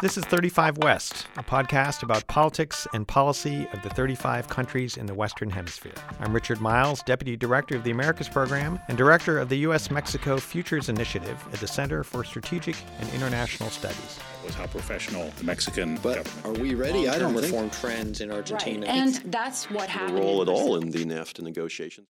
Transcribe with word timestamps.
This 0.00 0.16
is 0.16 0.24
35 0.24 0.78
West, 0.78 1.26
a 1.36 1.42
podcast 1.42 2.02
about 2.02 2.26
politics 2.26 2.86
and 2.94 3.06
policy 3.06 3.68
of 3.74 3.82
the 3.82 3.90
35 3.90 4.48
countries 4.48 4.96
in 4.96 5.04
the 5.04 5.12
Western 5.12 5.50
Hemisphere. 5.50 5.92
I'm 6.20 6.32
Richard 6.32 6.58
Miles, 6.58 7.02
Deputy 7.02 7.36
Director 7.36 7.76
of 7.76 7.84
the 7.84 7.90
Americas 7.90 8.26
Program 8.26 8.80
and 8.88 8.96
Director 8.96 9.38
of 9.38 9.50
the 9.50 9.58
U.S. 9.58 9.90
Mexico 9.90 10.38
Futures 10.38 10.88
Initiative 10.88 11.36
at 11.52 11.60
the 11.60 11.66
Center 11.66 12.02
for 12.02 12.24
Strategic 12.24 12.76
and 12.98 13.10
International 13.12 13.68
Studies. 13.68 14.18
Was 14.42 14.54
how 14.54 14.66
professional 14.68 15.30
the 15.36 15.44
Mexican 15.44 15.96
but 15.96 16.24
government. 16.24 16.46
are 16.46 16.62
we 16.62 16.74
ready? 16.74 17.06
I 17.06 17.18
don't 17.18 17.34
reform 17.34 17.68
think. 17.68 17.72
trends 17.74 18.22
in 18.22 18.30
Argentina. 18.30 18.86
And 18.86 19.16
that's 19.26 19.70
what 19.70 19.90
happened. 19.90 20.18
role 20.18 20.40
at 20.40 20.48
all 20.48 20.76
in 20.76 20.92
the 20.92 21.04
NAFTA 21.04 21.42
negotiations. 21.42 22.06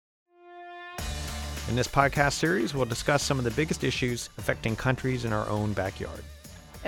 In 1.71 1.77
this 1.77 1.89
podcast 1.89 2.33
series, 2.33 2.75
we'll 2.75 2.85
discuss 2.85 3.23
some 3.23 3.39
of 3.39 3.45
the 3.45 3.51
biggest 3.53 3.83
issues 3.83 4.29
affecting 4.37 4.77
countries 4.77 5.25
in 5.25 5.33
our 5.33 5.49
own 5.49 5.73
backyard. 5.73 6.23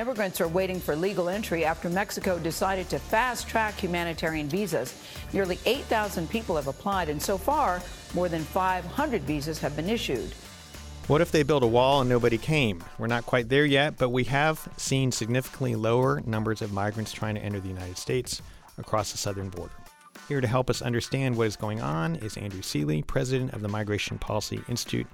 Immigrants 0.01 0.41
are 0.41 0.49
waiting 0.49 0.81
for 0.81 0.97
legal 0.97 1.29
entry 1.29 1.63
after 1.63 1.91
Mexico 1.91 2.39
decided 2.39 2.89
to 2.89 2.99
fast 2.99 3.47
track 3.47 3.75
humanitarian 3.75 4.49
visas. 4.49 4.95
Nearly 5.35 5.59
8,000 5.67 6.31
people 6.31 6.57
have 6.57 6.69
applied, 6.69 7.11
and 7.11 7.21
so 7.21 7.37
far, 7.37 7.83
more 8.15 8.31
than 8.31 8.43
500 8.43 9.21
visas 9.25 9.59
have 9.59 9.77
been 9.77 9.91
issued. 9.91 10.33
What 11.07 11.21
if 11.21 11.31
they 11.31 11.43
built 11.43 11.63
a 11.63 11.67
wall 11.67 12.01
and 12.01 12.09
nobody 12.09 12.39
came? 12.39 12.83
We're 12.97 13.09
not 13.09 13.27
quite 13.27 13.51
there 13.51 13.67
yet, 13.67 13.99
but 13.99 14.09
we 14.09 14.25
have 14.25 14.67
seen 14.79 15.13
significantly 15.13 15.75
lower 15.75 16.23
numbers 16.25 16.63
of 16.63 16.73
migrants 16.73 17.13
trying 17.13 17.35
to 17.35 17.43
enter 17.43 17.61
the 17.61 17.69
United 17.69 17.99
States 17.99 18.41
across 18.79 19.13
the 19.13 19.19
southern 19.19 19.51
border. 19.51 19.75
Here 20.29 20.41
to 20.41 20.47
help 20.47 20.71
us 20.71 20.81
understand 20.81 21.37
what 21.37 21.49
is 21.49 21.57
going 21.57 21.83
on 21.83 22.17
is 22.17 22.39
Andrew 22.39 22.63
Selee, 22.63 23.03
president 23.07 23.53
of 23.53 23.61
the 23.61 23.69
Migration 23.69 24.17
Policy 24.17 24.63
Institute 24.67 25.09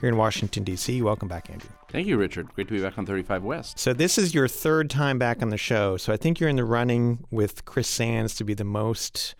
here 0.00 0.08
in 0.08 0.16
Washington, 0.16 0.64
D.C. 0.64 1.02
Welcome 1.02 1.28
back, 1.28 1.50
Andrew. 1.50 1.70
Thank 1.88 2.06
you, 2.06 2.16
Richard. 2.16 2.54
Great 2.54 2.68
to 2.68 2.74
be 2.74 2.80
back 2.80 2.98
on 2.98 3.06
35 3.06 3.42
West. 3.42 3.78
So, 3.78 3.92
this 3.92 4.18
is 4.18 4.34
your 4.34 4.48
third 4.48 4.90
time 4.90 5.18
back 5.18 5.42
on 5.42 5.50
the 5.50 5.56
show. 5.56 5.96
So, 5.96 6.12
I 6.12 6.16
think 6.16 6.40
you're 6.40 6.50
in 6.50 6.56
the 6.56 6.64
running 6.64 7.24
with 7.30 7.64
Chris 7.64 7.88
Sands 7.88 8.34
to 8.36 8.44
be 8.44 8.54
the 8.54 8.64
most 8.64 9.34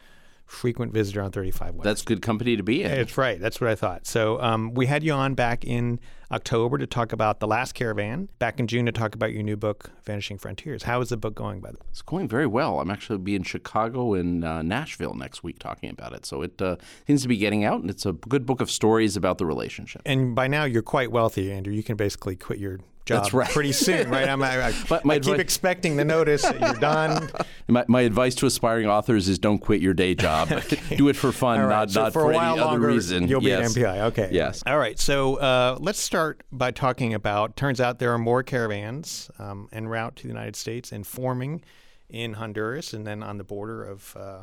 frequent 0.49 0.93
visitor 0.93 1.23
on 1.23 1.31
35 1.31 1.75
West. 1.75 1.85
That's 1.85 2.03
good 2.03 2.23
company 2.23 2.57
to 2.57 2.63
be 2.63 2.83
in. 2.83 2.91
That's 2.91 3.19
right. 3.19 3.39
That's 3.39 3.61
what 3.61 3.71
I 3.71 3.75
thought. 3.75 4.07
So 4.07 4.41
um, 4.41 4.73
we 4.75 4.87
had 4.87 5.05
you 5.05 5.13
on 5.13 5.35
back 5.35 5.63
in 5.63 6.01
October 6.33 6.79
to 6.79 6.87
talk 6.87 7.13
about 7.13 7.41
The 7.41 7.47
Last 7.47 7.75
Caravan, 7.75 8.29
back 8.39 8.59
in 8.59 8.67
June 8.67 8.87
to 8.87 8.93
talk 8.93 9.15
about 9.15 9.33
your 9.33 9.43
new 9.43 9.57
book, 9.57 9.91
Vanishing 10.05 10.39
Frontiers. 10.39 10.83
How 10.83 11.01
is 11.01 11.11
the 11.11 11.17
book 11.17 11.35
going, 11.35 11.61
by 11.61 11.71
the 11.71 11.77
way? 11.77 11.87
It's 11.91 12.03
going 12.03 12.29
very 12.29 12.47
well. 12.47 12.81
I'm 12.81 12.91
actually 12.91 13.19
be 13.19 13.35
in 13.35 13.43
Chicago 13.43 14.15
and 14.15 14.45
uh, 14.45 14.63
Nashville 14.63 15.15
next 15.15 15.43
week 15.43 15.59
talking 15.59 15.91
about 15.91 16.15
it. 16.15 16.25
So 16.25 16.43
it 16.43 16.61
uh, 16.61 16.77
seems 17.07 17.23
to 17.23 17.29
be 17.29 17.37
getting 17.37 17.65
out, 17.65 17.81
and 17.81 17.91
it's 17.91 18.07
a 18.07 18.13
good 18.13 18.47
book 18.47 18.61
of 18.61 18.71
stories 18.71 19.17
about 19.17 19.39
the 19.39 19.47
relationship. 19.47 20.03
And 20.07 20.35
by 20.35 20.49
now, 20.49 20.65
you're 20.65 20.83
quite 20.83 21.13
wealthy, 21.13 21.53
Andrew. 21.53 21.73
You 21.73 21.83
can 21.83 21.97
basically 21.97 22.37
quit 22.37 22.59
your 22.59 22.81
job 23.09 23.23
That's 23.23 23.35
right. 23.35 23.51
pretty 23.51 23.73
soon, 23.73 24.11
right? 24.11 24.29
I'm, 24.29 24.43
I, 24.43 24.69
I, 24.69 24.75
But 24.89 25.05
my 25.05 25.15
I 25.15 25.19
keep 25.19 25.39
expecting 25.39 25.97
the 25.97 26.05
notice 26.05 26.43
that 26.43 26.61
you're 26.61 26.75
done. 26.75 27.31
My, 27.71 27.85
my 27.87 28.01
advice 28.01 28.35
to 28.37 28.47
aspiring 28.47 28.87
authors 28.87 29.29
is 29.29 29.39
don't 29.39 29.59
quit 29.59 29.83
your 29.83 29.93
day 29.93 30.15
job. 30.15 30.49
Do 30.97 31.11
it 31.11 31.17
for 31.17 31.33
fun, 31.33 31.61
right. 31.61 31.69
not, 31.69 31.91
so 31.91 32.05
not 32.05 32.15
for, 32.15 32.23
for, 32.23 32.33
a 32.33 32.35
while 32.35 32.53
any 32.53 32.61
longer, 32.63 32.87
other 32.87 32.95
reason. 32.95 33.29
You'll 33.29 33.43
yes. 33.43 33.75
be 33.75 33.85
at 33.85 33.95
MPI. 33.95 34.01
Okay. 34.05 34.31
Yes. 34.33 34.63
All 34.67 34.79
right. 34.79 34.99
So 34.99 35.37
uh, 35.37 35.77
let's 35.79 36.01
start 36.01 36.43
by 36.51 36.71
talking 36.71 37.13
about. 37.13 37.57
Turns 37.57 37.79
out 37.79 37.99
there 37.99 38.15
are 38.15 38.19
more 38.19 38.43
caravans 38.43 39.31
um, 39.39 39.69
en 39.71 39.87
route 39.87 40.17
to 40.17 40.23
the 40.23 40.29
United 40.29 40.57
States 40.57 40.93
and 40.93 41.07
forming 41.07 41.63
in 42.09 42.33
Honduras 42.33 42.95
and 42.95 43.07
then 43.07 43.23
on 43.23 43.37
the 43.37 43.45
border 43.45 43.85
of 43.85 44.17
uh, 44.17 44.39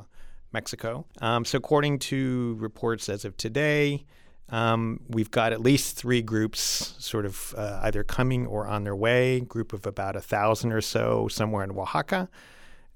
Mexico. 0.53 1.07
Um, 1.19 1.45
so 1.45 1.57
according 1.57 1.97
to 1.99 2.57
reports 2.59 3.09
as 3.09 3.25
of 3.25 3.35
today. 3.37 4.05
Um, 4.49 4.99
we've 5.09 5.31
got 5.31 5.53
at 5.53 5.61
least 5.61 5.97
three 5.97 6.21
groups 6.21 6.93
sort 6.99 7.25
of 7.25 7.53
uh, 7.57 7.79
either 7.83 8.03
coming 8.03 8.45
or 8.45 8.67
on 8.67 8.83
their 8.83 8.95
way, 8.95 9.39
group 9.39 9.73
of 9.73 9.87
about 9.87 10.15
a 10.15 10.21
thousand 10.21 10.71
or 10.71 10.81
so 10.81 11.27
somewhere 11.27 11.63
in 11.63 11.71
Oaxaca, 11.71 12.29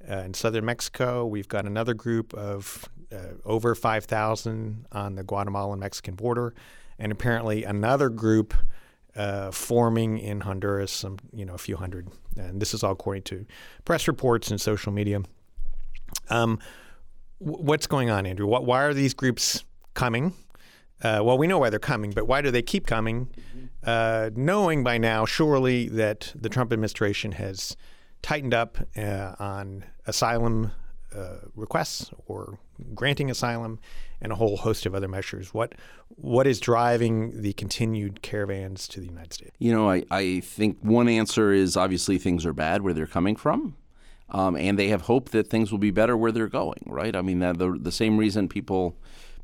uh, 0.09 0.17
in 0.17 0.33
southern 0.33 0.65
Mexico. 0.65 1.25
We've 1.25 1.47
got 1.47 1.65
another 1.65 1.95
group 1.95 2.33
of 2.35 2.87
uh, 3.11 3.33
over 3.45 3.73
5,000 3.73 4.85
on 4.91 5.15
the 5.15 5.23
Guatemalan 5.23 5.79
Mexican 5.79 6.13
border, 6.15 6.53
and 6.99 7.11
apparently 7.11 7.63
another 7.63 8.09
group 8.09 8.53
uh, 9.15 9.49
forming 9.49 10.19
in 10.19 10.41
Honduras, 10.41 10.91
some 10.91 11.17
you 11.33 11.45
know 11.45 11.55
a 11.55 11.57
few 11.57 11.77
hundred. 11.77 12.09
And 12.37 12.61
this 12.61 12.73
is 12.75 12.83
all 12.83 12.91
according 12.91 13.23
to 13.23 13.45
press 13.83 14.07
reports 14.07 14.51
and 14.51 14.61
social 14.61 14.93
media. 14.93 15.23
Um, 16.29 16.59
w- 17.43 17.63
what's 17.63 17.87
going 17.87 18.11
on, 18.11 18.25
Andrew? 18.27 18.45
Wh- 18.45 18.63
why 18.63 18.83
are 18.83 18.93
these 18.93 19.15
groups 19.15 19.63
coming? 19.95 20.33
Uh, 21.01 21.21
well, 21.23 21.37
we 21.37 21.47
know 21.47 21.57
why 21.57 21.69
they're 21.69 21.79
coming, 21.79 22.11
but 22.11 22.27
why 22.27 22.41
do 22.41 22.51
they 22.51 22.61
keep 22.61 22.85
coming? 22.85 23.29
Uh, 23.83 24.29
knowing 24.35 24.83
by 24.83 24.97
now, 24.97 25.25
surely, 25.25 25.87
that 25.87 26.33
the 26.35 26.49
Trump 26.49 26.73
administration 26.73 27.33
has 27.33 27.77
tightened 28.21 28.53
up 28.53 28.77
uh, 28.97 29.35
on 29.39 29.85
asylum 30.05 30.71
uh, 31.15 31.37
requests 31.55 32.11
or 32.27 32.59
granting 32.93 33.31
asylum 33.31 33.79
and 34.21 34.31
a 34.31 34.35
whole 34.35 34.57
host 34.57 34.85
of 34.85 34.93
other 34.93 35.07
measures. 35.07 35.53
What 35.53 35.73
what 36.09 36.45
is 36.45 36.59
driving 36.59 37.41
the 37.41 37.53
continued 37.53 38.21
caravans 38.21 38.87
to 38.89 38.99
the 38.99 39.07
United 39.07 39.33
States? 39.33 39.55
You 39.59 39.71
know, 39.71 39.89
I, 39.89 40.03
I 40.11 40.41
think 40.41 40.77
one 40.81 41.07
answer 41.07 41.51
is 41.51 41.77
obviously 41.77 42.17
things 42.17 42.45
are 42.45 42.53
bad 42.53 42.81
where 42.81 42.93
they're 42.93 43.07
coming 43.07 43.35
from. 43.35 43.75
Um, 44.31 44.55
and 44.55 44.77
they 44.77 44.89
have 44.89 45.01
hope 45.01 45.29
that 45.29 45.49
things 45.49 45.71
will 45.71 45.79
be 45.79 45.89
better 45.89 46.15
where 46.15 46.31
they're 46.31 46.47
going, 46.47 46.83
right? 46.85 47.15
I 47.15 47.23
mean, 47.23 47.39
the, 47.39 47.75
the 47.81 47.91
same 47.91 48.15
reason 48.15 48.47
people 48.47 48.95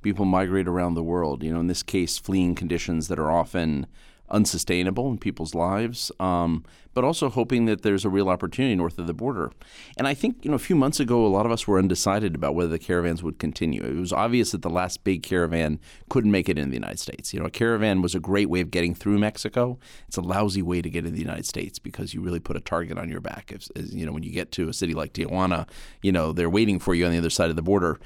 people 0.06 0.24
migrate 0.24 0.68
around 0.68 0.94
the 0.94 1.04
world. 1.04 1.44
You 1.44 1.52
know, 1.52 1.60
in 1.60 1.68
this 1.68 1.84
case, 1.84 2.18
fleeing 2.18 2.54
conditions 2.56 3.10
that 3.10 3.20
are 3.20 3.32
often 3.32 3.88
unsustainable 4.30 5.12
in 5.12 5.18
people's 5.18 5.54
lives, 5.54 6.12
um, 6.20 6.64
but 6.94 7.04
also 7.04 7.30
hoping 7.30 7.66
that 7.66 7.82
there's 7.82 8.06
a 8.06 8.10
real 8.10 8.30
opportunity 8.30 8.74
north 8.74 8.98
of 8.98 9.06
the 9.06 9.14
border. 9.14 9.52
And 9.98 10.08
I 10.08 10.14
think, 10.14 10.44
you 10.44 10.50
know, 10.50 10.56
a 10.56 10.60
few 10.60 10.76
months 10.76 11.00
ago, 11.00 11.26
a 11.26 11.28
lot 11.28 11.46
of 11.46 11.52
us 11.52 11.68
were 11.68 11.78
undecided 11.78 12.34
about 12.34 12.56
whether 12.56 12.70
the 12.70 12.80
caravans 12.80 13.22
would 13.22 13.38
continue. 13.38 13.84
It 13.84 13.96
was 13.96 14.14
obvious 14.14 14.52
that 14.52 14.62
the 14.62 14.70
last 14.70 15.04
big 15.04 15.22
caravan 15.22 15.80
couldn't 16.10 16.32
make 16.32 16.50
it 16.50 16.58
in 16.58 16.70
the 16.70 16.76
United 16.76 17.00
States. 17.00 17.34
You 17.34 17.40
know, 17.40 17.46
a 17.48 17.52
caravan 17.52 18.02
was 18.02 18.16
a 18.16 18.20
great 18.20 18.50
way 18.50 18.62
of 18.62 18.72
getting 18.72 18.96
through 18.96 19.20
Mexico. 19.20 19.78
It's 20.08 20.18
a 20.18 20.22
lousy 20.22 20.62
way 20.62 20.82
to 20.82 20.90
get 20.90 21.06
in 21.06 21.14
the 21.14 21.20
United 21.20 21.46
States 21.46 21.78
because 21.78 22.14
you 22.14 22.22
really 22.22 22.40
put 22.40 22.56
a 22.56 22.62
target 22.62 22.98
on 22.98 23.10
your 23.10 23.22
back. 23.22 23.52
If, 23.52 23.68
as, 23.76 23.94
you 23.94 24.06
know, 24.06 24.12
when 24.12 24.24
you 24.24 24.32
get 24.32 24.52
to 24.54 24.70
a 24.70 24.74
city 24.74 24.94
like 24.94 25.14
Tijuana, 25.14 25.68
you 26.02 26.12
know, 26.12 26.32
they're 26.32 26.50
waiting 26.50 26.80
for 26.80 26.96
you 26.96 27.06
on 27.06 27.12
the 27.12 27.18
other 27.18 27.30
side 27.30 27.50
of 27.50 27.56
the 27.56 27.62
border. 27.62 28.00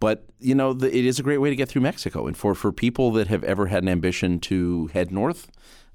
But 0.00 0.24
you 0.38 0.54
know, 0.54 0.72
the, 0.72 0.94
it 0.96 1.04
is 1.04 1.18
a 1.18 1.22
great 1.22 1.38
way 1.38 1.50
to 1.50 1.56
get 1.56 1.68
through 1.68 1.82
Mexico, 1.82 2.26
and 2.26 2.36
for 2.36 2.54
for 2.54 2.72
people 2.72 3.10
that 3.12 3.28
have 3.28 3.42
ever 3.44 3.66
had 3.66 3.82
an 3.82 3.88
ambition 3.88 4.38
to 4.40 4.88
head 4.88 5.10
north, 5.10 5.50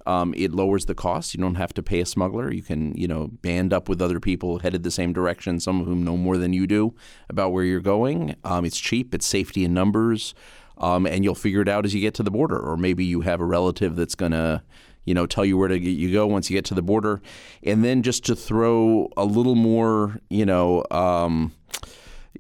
um, 0.06 0.34
it 0.36 0.52
lowers 0.52 0.86
the 0.86 0.96
cost. 0.96 1.34
You 1.34 1.42
don't 1.42 1.56
have 1.56 1.74
to 1.76 1.84
pay 1.84 2.02
a 2.02 2.06
smuggler. 2.06 2.52
You 2.52 2.64
can 2.64 2.94
you 2.96 3.08
know 3.08 3.28
band 3.42 3.72
up 3.72 3.88
with 3.88 4.02
other 4.02 4.20
people 4.20 4.60
headed 4.60 4.84
the 4.84 4.92
same 4.92 5.14
direction, 5.14 5.60
some 5.60 5.80
of 5.80 5.88
whom 5.88 6.04
know 6.04 6.18
more 6.18 6.38
than 6.38 6.54
you 6.54 6.68
do 6.68 6.94
about 7.30 7.54
where 7.54 7.64
you're 7.64 7.80
going. 7.80 8.36
Um, 8.44 8.66
it's 8.66 8.80
cheap. 8.80 9.16
It's 9.16 9.26
safety 9.26 9.64
in 9.64 9.74
numbers, 9.74 10.36
um, 10.78 11.06
and 11.06 11.24
you'll 11.24 11.36
figure 11.36 11.62
it 11.62 11.70
out 11.70 11.86
as 11.86 11.96
you 11.96 12.02
get 12.02 12.14
to 12.16 12.24
the 12.24 12.32
border, 12.32 12.60
or 12.60 12.76
maybe 12.76 13.06
you 13.06 13.22
have 13.22 13.40
a 13.40 13.46
relative 13.46 13.96
that's 13.96 14.16
gonna 14.16 14.64
you 15.06 15.14
know, 15.14 15.26
tell 15.26 15.44
you 15.44 15.58
where 15.58 15.68
to 15.68 15.78
you 15.78 16.14
go 16.14 16.26
once 16.26 16.50
you 16.50 16.56
get 16.56 16.64
to 16.66 16.74
the 16.74 16.82
border, 16.82 17.22
and 17.62 17.84
then 17.84 18.04
just 18.04 18.26
to 18.26 18.36
throw 18.36 19.10
a 19.18 19.26
little 19.26 19.56
more, 19.56 20.20
you 20.30 20.46
know. 20.46 20.84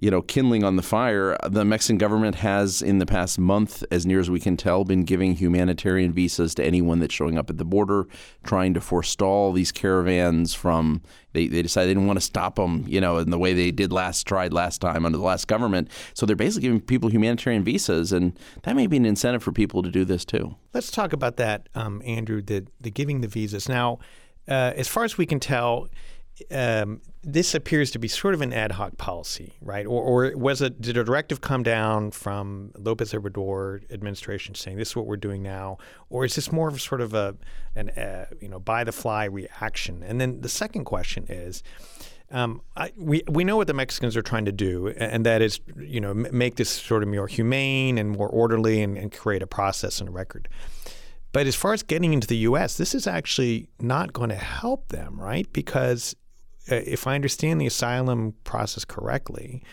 You 0.01 0.09
know, 0.09 0.23
kindling 0.23 0.63
on 0.63 0.75
the 0.75 0.81
fire. 0.81 1.37
The 1.47 1.63
Mexican 1.63 1.97
government 1.97 2.35
has, 2.35 2.81
in 2.81 2.97
the 2.97 3.05
past 3.05 3.37
month, 3.37 3.83
as 3.91 4.05
near 4.05 4.19
as 4.19 4.29
we 4.29 4.39
can 4.39 4.57
tell, 4.57 4.83
been 4.83 5.03
giving 5.03 5.35
humanitarian 5.35 6.11
visas 6.11 6.55
to 6.55 6.63
anyone 6.63 6.99
that's 6.99 7.13
showing 7.13 7.37
up 7.37 7.49
at 7.49 7.57
the 7.57 7.63
border, 7.63 8.07
trying 8.43 8.73
to 8.73 8.81
forestall 8.81 9.53
these 9.53 9.71
caravans 9.71 10.53
from. 10.53 11.03
They, 11.33 11.47
they 11.47 11.61
decided 11.61 11.89
they 11.89 11.93
didn't 11.93 12.07
want 12.07 12.17
to 12.17 12.25
stop 12.25 12.55
them, 12.55 12.85
you 12.87 12.99
know, 12.99 13.17
in 13.17 13.29
the 13.29 13.37
way 13.37 13.53
they 13.53 13.71
did 13.71 13.91
last 13.91 14.25
tried 14.27 14.51
last 14.51 14.81
time 14.81 15.05
under 15.05 15.17
the 15.17 15.23
last 15.23 15.47
government. 15.47 15.89
So 16.15 16.25
they're 16.25 16.35
basically 16.35 16.63
giving 16.63 16.81
people 16.81 17.09
humanitarian 17.09 17.63
visas, 17.63 18.11
and 18.11 18.37
that 18.63 18.75
may 18.75 18.87
be 18.87 18.97
an 18.97 19.05
incentive 19.05 19.43
for 19.43 19.51
people 19.51 19.83
to 19.83 19.91
do 19.91 20.05
this 20.05 20.25
too. 20.25 20.55
Let's 20.73 20.91
talk 20.91 21.13
about 21.13 21.37
that, 21.37 21.69
um, 21.75 22.01
Andrew. 22.03 22.41
The 22.41 22.65
the 22.81 22.91
giving 22.91 23.21
the 23.21 23.27
visas 23.27 23.69
now, 23.69 23.99
uh, 24.47 24.73
as 24.75 24.87
far 24.87 25.03
as 25.03 25.17
we 25.17 25.27
can 25.27 25.39
tell. 25.39 25.87
Um, 26.49 27.01
this 27.23 27.55
appears 27.55 27.89
to 27.91 27.99
be 27.99 28.07
sort 28.07 28.33
of 28.33 28.41
an 28.41 28.51
ad 28.51 28.73
hoc 28.73 28.97
policy, 28.97 29.53
right? 29.61 29.85
Or, 29.85 30.01
or 30.03 30.37
was 30.37 30.61
it 30.61 30.81
did 30.81 30.97
a 30.97 31.03
directive 31.03 31.39
come 31.39 31.63
down 31.63 32.11
from 32.11 32.71
Lopez 32.77 33.13
Obrador 33.13 33.89
administration 33.91 34.55
saying 34.55 34.77
this 34.77 34.89
is 34.89 34.95
what 34.95 35.05
we're 35.05 35.17
doing 35.17 35.41
now, 35.41 35.77
or 36.09 36.25
is 36.25 36.35
this 36.35 36.51
more 36.51 36.67
of 36.67 36.81
sort 36.81 37.01
of 37.01 37.13
a 37.13 37.35
an 37.75 37.89
uh, 37.91 38.25
you 38.41 38.49
know 38.49 38.59
by 38.59 38.83
the 38.83 38.91
fly 38.91 39.25
reaction? 39.25 40.03
And 40.03 40.19
then 40.19 40.41
the 40.41 40.49
second 40.49 40.85
question 40.85 41.25
is. 41.29 41.63
Um, 42.31 42.61
I, 42.75 42.91
we 42.97 43.21
we 43.29 43.43
know 43.43 43.57
what 43.57 43.67
the 43.67 43.75
Mexicans 43.75 44.17
are 44.17 44.23
trying 44.23 44.45
to 44.45 44.51
do, 44.51 44.87
and 44.87 45.23
that 45.23 45.43
is, 45.43 45.59
you 45.77 46.01
know, 46.01 46.11
m- 46.11 46.25
make 46.31 46.55
this 46.55 46.69
sort 46.69 47.03
of 47.03 47.09
more 47.09 47.27
humane 47.27 47.99
and 47.99 48.09
more 48.09 48.27
orderly, 48.27 48.81
and, 48.81 48.97
and 48.97 49.11
create 49.11 49.43
a 49.43 49.47
process 49.47 49.99
and 49.99 50.09
a 50.09 50.11
record. 50.11 50.49
But 51.31 51.45
as 51.45 51.55
far 51.55 51.73
as 51.73 51.83
getting 51.83 52.11
into 52.11 52.25
the 52.25 52.37
U.S., 52.37 52.77
this 52.77 52.95
is 52.95 53.05
actually 53.05 53.67
not 53.79 54.13
going 54.13 54.29
to 54.29 54.35
help 54.35 54.87
them, 54.87 55.19
right? 55.19 55.51
Because 55.53 56.15
Uh, 56.71 56.75
if 56.75 57.07
I 57.07 57.15
understand 57.15 57.59
the 57.59 57.67
asylum 57.67 58.35
process 58.43 58.85
correctly, 58.85 59.63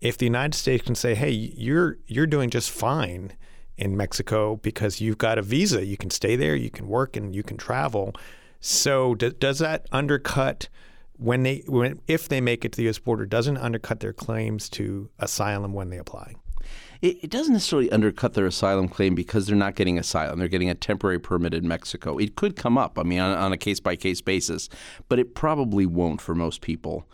if 0.00 0.16
the 0.16 0.26
United 0.26 0.56
States 0.56 0.84
can 0.84 0.94
say, 0.94 1.14
"Hey, 1.14 1.30
you're 1.30 1.98
you're 2.06 2.26
doing 2.26 2.50
just 2.50 2.70
fine 2.70 3.32
in 3.76 3.96
Mexico 3.96 4.56
because 4.56 5.00
you've 5.00 5.18
got 5.18 5.38
a 5.38 5.42
visa, 5.42 5.84
you 5.84 5.96
can 5.96 6.10
stay 6.10 6.36
there, 6.36 6.56
you 6.56 6.70
can 6.70 6.86
work, 6.86 7.16
and 7.16 7.34
you 7.34 7.42
can 7.42 7.56
travel," 7.56 8.14
so 8.60 9.14
does 9.14 9.58
that 9.58 9.86
undercut 9.92 10.68
when 11.20 11.42
they 11.42 11.62
when 11.66 12.00
if 12.06 12.28
they 12.28 12.40
make 12.40 12.64
it 12.64 12.72
to 12.72 12.76
the 12.78 12.84
U.S. 12.84 12.98
border 12.98 13.26
doesn't 13.26 13.58
undercut 13.58 14.00
their 14.00 14.14
claims 14.14 14.68
to 14.70 15.10
asylum 15.18 15.74
when 15.74 15.90
they 15.90 15.98
apply. 15.98 16.34
It, 17.02 17.24
it, 17.24 17.30
doesn't 17.30 17.52
necessarily 17.52 17.90
undercut 17.90 18.34
their 18.34 18.46
asylum 18.46 18.88
claim 18.88 19.14
because 19.14 19.46
they're 19.46 19.56
not 19.56 19.74
getting 19.74 19.98
asylum. 19.98 20.38
They're 20.38 20.48
getting 20.48 20.68
a 20.68 20.74
temporary 20.74 21.18
permit 21.18 21.54
in 21.54 21.66
Mexico. 21.66 22.18
It 22.18 22.36
could 22.36 22.56
come 22.56 22.76
up, 22.76 22.98
I 22.98 23.02
mean, 23.02 23.20
on, 23.20 23.36
on 23.36 23.52
a 23.52 23.56
case 23.56 23.80
by 23.80 23.96
case 23.96 24.20
basis, 24.20 24.68
but 25.08 25.18
it 25.18 25.34
probably 25.34 25.86
won't 25.86 26.20
for 26.20 26.34
most 26.34 26.60
people. 26.60 27.08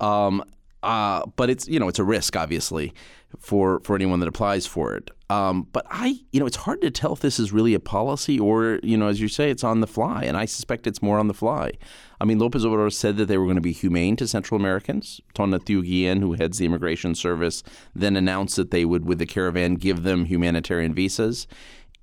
Um, 0.00 0.42
uh, 0.82 1.26
but 1.36 1.50
it's 1.50 1.66
you 1.68 1.80
know 1.80 1.88
it's 1.88 1.98
a 1.98 2.04
risk 2.04 2.36
obviously 2.36 2.92
for 3.38 3.80
for 3.80 3.94
anyone 3.96 4.20
that 4.20 4.28
applies 4.28 4.66
for 4.66 4.94
it. 4.94 5.10
Um, 5.30 5.66
but 5.72 5.84
I 5.90 6.20
you 6.32 6.40
know 6.40 6.46
it's 6.46 6.56
hard 6.56 6.80
to 6.82 6.90
tell 6.90 7.12
if 7.12 7.20
this 7.20 7.38
is 7.38 7.52
really 7.52 7.74
a 7.74 7.80
policy 7.80 8.38
or 8.38 8.80
you 8.82 8.96
know 8.96 9.08
as 9.08 9.20
you 9.20 9.28
say 9.28 9.50
it's 9.50 9.64
on 9.64 9.80
the 9.80 9.86
fly, 9.86 10.24
and 10.24 10.36
I 10.36 10.44
suspect 10.44 10.86
it's 10.86 11.02
more 11.02 11.18
on 11.18 11.28
the 11.28 11.34
fly. 11.34 11.72
I 12.20 12.24
mean 12.24 12.38
Lopez 12.38 12.64
Obrador 12.64 12.92
said 12.92 13.16
that 13.16 13.26
they 13.26 13.38
were 13.38 13.44
going 13.44 13.56
to 13.56 13.60
be 13.60 13.72
humane 13.72 14.16
to 14.16 14.28
Central 14.28 14.58
Americans. 14.58 15.20
Tonatiuh 15.34 15.84
Guillen, 15.84 16.20
who 16.20 16.34
heads 16.34 16.58
the 16.58 16.66
immigration 16.66 17.14
service, 17.14 17.62
then 17.94 18.16
announced 18.16 18.56
that 18.56 18.70
they 18.70 18.84
would 18.84 19.04
with 19.04 19.18
the 19.18 19.26
caravan 19.26 19.74
give 19.74 20.04
them 20.04 20.24
humanitarian 20.26 20.94
visas. 20.94 21.46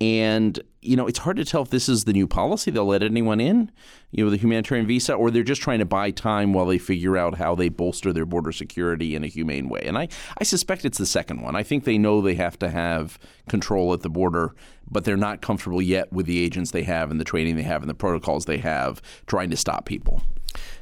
And 0.01 0.61
you 0.85 0.95
know, 0.95 1.07
it's 1.07 1.19
hard 1.19 1.37
to 1.37 1.45
tell 1.45 1.63
if 1.63 1.69
this 1.69 1.89
is 1.89 2.03
the 2.03 2.13
new 2.13 2.27
policy. 2.27 2.69
They'll 2.69 2.85
let 2.85 3.01
anyone 3.01 3.41
in, 3.41 3.71
you 4.11 4.23
know, 4.23 4.29
the 4.29 4.37
humanitarian 4.37 4.85
visa, 4.85 5.13
or 5.13 5.31
they're 5.31 5.43
just 5.43 5.61
trying 5.61 5.79
to 5.79 5.85
buy 5.85 6.11
time 6.11 6.53
while 6.53 6.65
they 6.65 6.77
figure 6.77 7.17
out 7.17 7.37
how 7.37 7.55
they 7.55 7.69
bolster 7.69 8.13
their 8.13 8.25
border 8.25 8.51
security 8.51 9.15
in 9.15 9.23
a 9.23 9.27
humane 9.27 9.67
way. 9.67 9.81
And 9.83 9.97
I, 9.97 10.07
I 10.37 10.43
suspect 10.43 10.85
it's 10.85 10.99
the 10.99 11.05
second 11.05 11.41
one. 11.41 11.55
I 11.55 11.63
think 11.63 11.83
they 11.83 11.97
know 11.97 12.21
they 12.21 12.35
have 12.35 12.59
to 12.59 12.69
have 12.69 13.17
control 13.49 13.93
at 13.93 14.01
the 14.01 14.09
border, 14.09 14.53
but 14.89 15.05
they're 15.05 15.17
not 15.17 15.41
comfortable 15.41 15.81
yet 15.81 16.13
with 16.13 16.27
the 16.27 16.43
agents 16.43 16.71
they 16.71 16.83
have 16.83 17.09
and 17.09 17.19
the 17.19 17.25
training 17.25 17.55
they 17.55 17.63
have 17.63 17.81
and 17.81 17.89
the 17.89 17.95
protocols 17.95 18.45
they 18.45 18.59
have 18.59 19.01
trying 19.25 19.49
to 19.49 19.57
stop 19.57 19.85
people. 19.85 20.21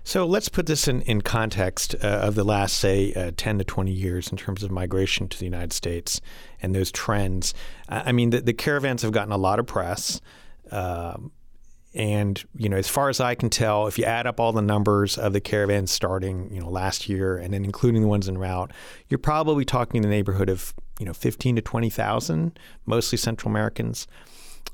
So 0.03 0.25
let's 0.25 0.49
put 0.49 0.65
this 0.65 0.87
in, 0.87 1.01
in 1.03 1.21
context 1.21 1.95
uh, 2.03 2.07
of 2.07 2.35
the 2.35 2.43
last, 2.43 2.77
say, 2.77 3.13
uh, 3.13 3.31
10 3.35 3.59
to 3.59 3.63
20 3.63 3.91
years 3.91 4.29
in 4.29 4.37
terms 4.37 4.63
of 4.63 4.71
migration 4.71 5.27
to 5.29 5.37
the 5.37 5.45
United 5.45 5.73
States 5.73 6.19
and 6.61 6.75
those 6.75 6.91
trends. 6.91 7.53
I 7.87 8.11
mean, 8.11 8.31
the, 8.31 8.41
the 8.41 8.53
caravans 8.53 9.01
have 9.01 9.11
gotten 9.11 9.31
a 9.31 9.37
lot 9.37 9.59
of 9.59 9.65
press. 9.65 10.19
Um, 10.71 11.31
and 11.93 12.43
you 12.55 12.69
know, 12.69 12.77
as 12.77 12.87
far 12.87 13.09
as 13.09 13.19
I 13.19 13.35
can 13.35 13.49
tell, 13.49 13.85
if 13.87 13.99
you 13.99 14.05
add 14.05 14.25
up 14.25 14.39
all 14.39 14.51
the 14.51 14.61
numbers 14.61 15.17
of 15.17 15.33
the 15.33 15.41
caravans 15.41 15.91
starting, 15.91 16.51
you 16.51 16.59
know, 16.59 16.69
last 16.69 17.07
year 17.07 17.37
and 17.37 17.53
then 17.53 17.63
including 17.63 18.01
the 18.01 18.07
ones 18.07 18.27
en 18.27 18.37
route, 18.37 18.71
you're 19.09 19.19
probably 19.19 19.63
talking 19.63 19.97
in 19.97 20.01
the 20.01 20.09
neighborhood 20.09 20.49
of 20.49 20.73
you 20.99 21.05
know 21.05 21.13
15 21.13 21.57
to 21.57 21.61
20 21.61 21.89
thousand, 21.91 22.59
mostly 22.85 23.17
Central 23.17 23.51
Americans. 23.51 24.07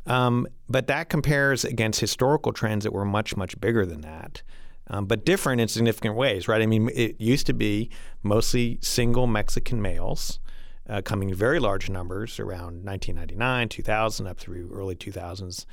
Um, 0.05 0.47
but 0.69 0.87
that 0.87 1.09
compares 1.09 1.65
against 1.65 1.99
historical 1.99 2.53
trends 2.53 2.85
that 2.85 2.93
were 2.93 3.05
much 3.05 3.35
much 3.35 3.59
bigger 3.59 3.85
than 3.85 4.01
that 4.01 4.41
um, 4.89 5.05
but 5.05 5.25
different 5.25 5.61
in 5.61 5.67
significant 5.67 6.15
ways, 6.15 6.47
right? 6.47 6.61
I 6.61 6.65
mean, 6.65 6.89
it 6.93 7.19
used 7.19 7.45
to 7.47 7.53
be 7.53 7.89
mostly 8.23 8.79
single 8.81 9.27
Mexican 9.27 9.81
males 9.81 10.39
uh, 10.89 11.01
coming 11.01 11.29
in 11.29 11.35
very 11.35 11.59
large 11.59 11.89
numbers 11.89 12.39
around 12.39 12.83
1999, 12.83 13.69
2000, 13.69 14.27
up 14.27 14.39
through 14.39 14.71
early 14.73 14.95
2000s. 14.95 15.65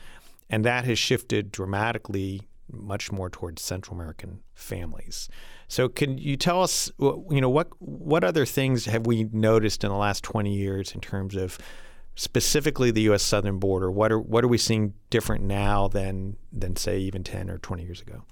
And 0.51 0.65
that 0.65 0.85
has 0.85 0.99
shifted 0.99 1.51
dramatically 1.51 2.43
much 2.71 3.11
more 3.11 3.31
towards 3.31 3.63
Central 3.63 3.95
American 3.95 4.41
families. 4.55 5.29
So, 5.69 5.89
can 5.89 6.19
you 6.19 6.37
tell 6.37 6.63
us, 6.63 6.91
you 6.99 7.41
know, 7.41 7.49
what 7.49 7.69
what 7.79 8.25
other 8.25 8.45
things 8.45 8.85
have 8.87 9.07
we 9.07 9.25
noticed 9.33 9.85
in 9.85 9.91
the 9.91 9.97
last 9.97 10.23
20 10.25 10.53
years 10.55 10.93
in 10.93 11.01
terms 11.01 11.37
of 11.37 11.59
specifically 12.17 12.91
the 12.91 13.03
U.S. 13.03 13.23
southern 13.23 13.59
border? 13.59 13.91
What 13.91 14.11
are 14.11 14.19
what 14.19 14.43
are 14.43 14.49
we 14.49 14.59
seeing 14.59 14.95
different 15.11 15.45
now 15.45 15.87
than 15.87 16.37
than 16.51 16.75
say 16.75 16.99
even 16.99 17.23
10 17.23 17.51
or 17.51 17.59
20 17.59 17.85
years 17.85 18.01
ago? 18.01 18.23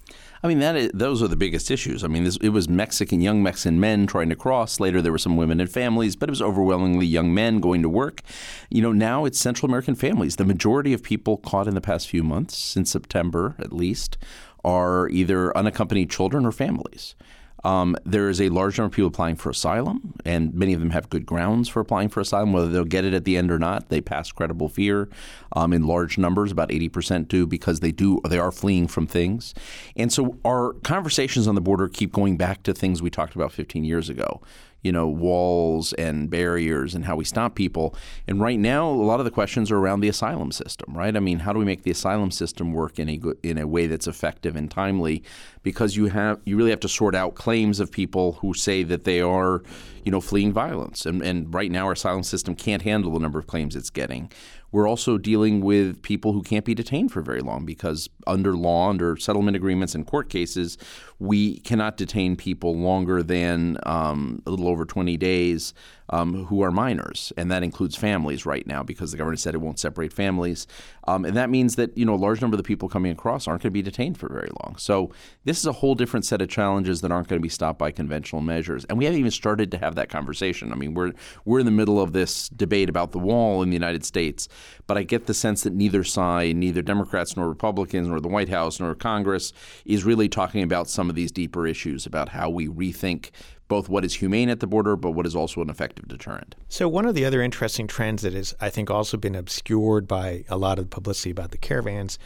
I 0.43 0.49
mean, 0.49 0.59
that 0.59 0.75
is, 0.75 0.91
those 0.93 1.23
are 1.23 1.29
the 1.29 1.37
biggest 1.37 1.71
issues. 1.71 2.03
I 2.03 2.09
mean, 2.09 2.25
this, 2.25 2.37
it 2.39 2.49
was 2.49 2.69
Mexican 2.69 3.21
young 3.21 3.43
Mexican 3.43 3.79
men 3.79 4.07
trying 4.07 4.31
to 4.31 4.37
cross. 4.37 4.81
Later, 4.81 5.01
there 5.01 5.13
were 5.13 5.19
some 5.19 5.37
women 5.37 5.61
and 5.61 5.71
families, 5.71 6.17
but 6.17 6.29
it 6.29 6.33
was 6.33 6.43
overwhelmingly 6.43 7.07
young 7.07 7.33
men 7.33 7.61
going 7.61 7.83
to 7.83 7.89
work. 7.89 8.23
You 8.71 8.83
know, 8.83 8.93
now 8.93 9.27
it's 9.27 9.39
Central 9.39 9.69
American 9.69 9.95
families. 9.95 10.37
The 10.37 10.45
majority 10.45 10.93
of 10.93 11.03
people 11.03 11.37
caught 11.37 11.69
in 11.69 11.75
the 11.75 11.81
past 11.81 12.09
few 12.09 12.25
months, 12.25 12.57
since 12.57 12.91
September 12.91 13.55
at 13.59 13.73
least, 13.73 14.17
are 14.65 15.09
either 15.11 15.57
unaccompanied 15.57 16.11
children 16.11 16.47
or 16.47 16.53
families. 16.53 17.15
Um, 17.65 17.97
there 18.05 18.29
is 18.29 18.41
a 18.41 18.51
large 18.51 18.79
number 18.79 18.87
of 18.87 18.93
people 18.93 19.09
applying 19.09 19.37
for 19.37 19.51
asylum, 19.51 20.15
and 20.25 20.55
many 20.55 20.75
of 20.75 20.81
them 20.81 20.91
have 20.91 21.09
good 21.09 21.25
grounds 21.25 21.69
for 21.69 21.81
applying 21.81 22.09
for 22.09 22.21
asylum. 22.21 22.53
Whether 22.53 22.69
they'll 22.69 22.85
get 22.85 23.05
it 23.05 23.15
at 23.15 23.25
the 23.25 23.37
end 23.37 23.51
or 23.51 23.59
not, 23.59 23.89
they 23.89 24.01
pass 24.01 24.31
credible 24.31 24.69
fear 24.69 25.09
um, 25.53 25.73
in 25.73 25.87
large 25.87 26.19
numbers. 26.19 26.53
About 26.53 26.71
eighty 26.71 26.89
percent 26.89 27.29
do 27.29 27.47
because 27.47 27.81
they 27.81 27.93
do 27.93 28.21
they 28.29 28.39
are 28.39 28.53
fleeing 28.53 28.87
from 28.87 29.07
things. 29.07 29.55
And 29.97 30.13
so 30.13 30.39
our 30.45 30.75
conversations 30.83 31.49
on 31.49 31.55
the 31.55 31.61
border 31.61 31.89
keep 31.89 32.13
going 32.13 32.37
back 32.37 32.63
to 32.65 32.75
things 32.75 33.01
we 33.01 33.11
talked 33.11 33.35
about 33.35 33.53
15 33.53 33.85
years 33.85 34.09
ago 34.09 34.41
you 34.85 34.93
know, 34.93 35.09
walls 35.09 35.95
and 35.95 36.31
barriers 36.31 36.95
and 36.95 37.07
how 37.07 37.17
we 37.17 37.25
stop 37.25 37.55
people. 37.55 37.97
And 38.29 38.39
right 38.39 38.59
now, 38.59 38.89
a 38.89 38.93
lot 38.93 39.19
of 39.19 39.25
the 39.25 39.31
questions 39.31 39.71
are 39.71 39.79
around 39.79 40.01
the 40.01 40.09
asylum 40.09 40.53
system, 40.53 40.95
right? 40.97 41.17
I 41.17 41.21
mean, 41.21 41.41
how 41.41 41.53
do 41.53 41.59
we 41.59 41.65
make 41.65 41.83
the 41.83 41.91
asylum 41.91 42.31
system 42.31 42.73
work 42.73 42.99
in 42.99 43.09
a 43.09 43.21
in 43.43 43.59
a 43.59 43.67
way 43.67 43.87
that's 43.87 44.07
effective 44.07 44.55
and 44.55 44.71
timely? 44.71 45.25
Because 45.63 45.97
you 45.97 46.07
have 46.07 46.39
you 46.45 46.57
really 46.57 46.71
have 46.71 46.81
to 46.81 46.89
sort 46.89 47.15
out 47.15 47.35
claims 47.35 47.81
of 47.81 47.91
people 47.91 48.35
who 48.35 48.53
say 48.53 48.83
that 48.83 49.05
they 49.05 49.23
are, 49.23 49.63
you 50.05 50.13
know, 50.13 50.21
fleeing 50.21 50.53
violence. 50.53 51.07
And 51.07 51.23
and 51.23 51.53
right 51.53 51.71
now, 51.71 51.87
our 51.87 51.93
asylum 51.93 52.23
system 52.23 52.55
can't 52.55 52.83
handle 52.83 53.13
the 53.13 53.19
number 53.19 53.39
of 53.39 53.47
claims 53.47 53.75
it's 53.75 53.91
getting. 53.91 54.31
We're 54.75 54.89
also 54.89 55.19
dealing 55.19 55.61
with 55.61 56.03
people 56.03 56.33
who 56.33 56.43
can't 56.43 56.65
be 56.65 56.75
detained 56.75 57.13
for 57.13 57.23
very 57.23 57.41
long 57.41 57.65
because 57.65 58.09
under 58.27 58.57
law, 58.57 58.91
under 58.91 59.17
settlement 59.17 59.57
agreements 59.57 59.95
and 59.95 60.05
court 60.05 60.29
cases, 60.29 60.79
we 61.21 61.61
cannot 61.61 61.97
detain 61.97 62.35
people 62.35 62.77
longer 62.77 63.23
than 63.23 63.79
um, 63.85 64.43
a 64.47 64.51
little 64.51 64.67
over 64.67 64.85
20 64.85 65.17
days 65.17 65.75
um, 66.11 66.47
who 66.47 66.61
are 66.61 66.73
minors, 66.73 67.33
and 67.37 67.53
that 67.53 67.63
includes 67.63 67.95
families 67.95 68.45
right 68.45 68.67
now 68.67 68.83
because 68.83 69.13
the 69.13 69.17
government 69.17 69.39
said 69.39 69.55
it 69.55 69.61
won't 69.61 69.79
separate 69.79 70.13
families, 70.13 70.67
um, 71.07 71.25
and 71.25 71.37
that 71.37 71.51
means 71.51 71.77
that 71.77 71.97
you 71.97 72.05
know 72.05 72.15
a 72.15 72.17
large 72.17 72.41
number 72.41 72.55
of 72.55 72.59
the 72.59 72.67
people 72.67 72.89
coming 72.89 73.13
across 73.13 73.47
aren't 73.47 73.63
going 73.63 73.71
to 73.71 73.73
be 73.73 73.83
detained 73.83 74.19
for 74.19 74.29
very 74.29 74.51
long. 74.63 74.77
So 74.77 75.11
this 75.45 75.59
is 75.59 75.67
a 75.67 75.73
whole 75.73 75.95
different 75.95 76.25
set 76.25 76.41
of 76.43 76.49
challenges 76.49 77.01
that 77.03 77.13
aren't 77.13 77.29
going 77.29 77.41
to 77.41 77.43
be 77.43 77.49
stopped 77.49 77.79
by 77.79 77.91
conventional 77.91 78.43
measures, 78.43 78.85
and 78.87 78.99
we 78.99 79.05
haven't 79.05 79.21
even 79.21 79.31
started 79.31 79.71
to 79.73 79.79
have 79.79 79.95
that 79.97 80.09
conversation. 80.09 80.73
I 80.73 80.77
mean, 80.77 80.95
we're 80.95 81.13
we're 81.45 81.61
in 81.61 81.67
the 81.67 81.73
middle 81.73 82.01
of 82.01 82.13
this 82.13 82.49
debate 82.49 82.89
about 82.89 83.13
the 83.13 83.19
wall 83.19 83.63
in 83.63 83.71
the 83.71 83.77
United 83.77 84.05
States, 84.05 84.49
but 84.87 84.97
I 84.97 85.03
get 85.03 85.27
the 85.27 85.35
sense 85.35 85.63
that 85.63 85.73
neither 85.73 86.05
side, 86.05 86.57
neither 86.57 86.83
Democrats 86.83 87.37
nor 87.37 87.49
Republicans, 87.49 88.09
nor 88.09 88.21
the 88.21 88.29
White 88.29 88.49
House 88.49 88.81
nor 88.81 88.95
Congress, 88.95 89.53
is 89.85 90.05
really 90.05 90.29
talking 90.29 90.63
about 90.63 90.89
some 90.89 91.09
of 91.09 91.17
these 91.17 91.33
deeper 91.33 91.67
issues 91.67 92.07
about 92.07 92.31
how 92.31 92.49
we 92.51 92.69
rethink 92.69 93.31
both 93.69 93.89
what 93.89 94.05
is 94.05 94.15
humane 94.15 94.49
at 94.49 94.61
the 94.61 94.67
border, 94.67 94.97
but 94.97 95.13
what 95.13 95.27
is 95.27 95.35
also 95.35 95.63
an 95.63 95.71
effective 95.71 96.07
deterrent. 96.09 96.55
So, 96.69 96.89
one 96.89 97.07
of 97.07 97.15
the 97.15 97.25
other 97.25 97.43
interesting 97.43 97.87
trends 97.87 98.23
that 98.23 98.35
has, 98.35 98.55
I 98.61 98.71
think, 98.71 98.91
also 98.91 99.17
been 99.17 99.35
obscured 99.35 100.07
by 100.07 100.45
a 100.49 100.57
lot 100.57 100.79
of 100.79 100.91
publicity 100.91 101.31
about 101.31 101.51
the 101.51 101.59
caravans 101.59 102.19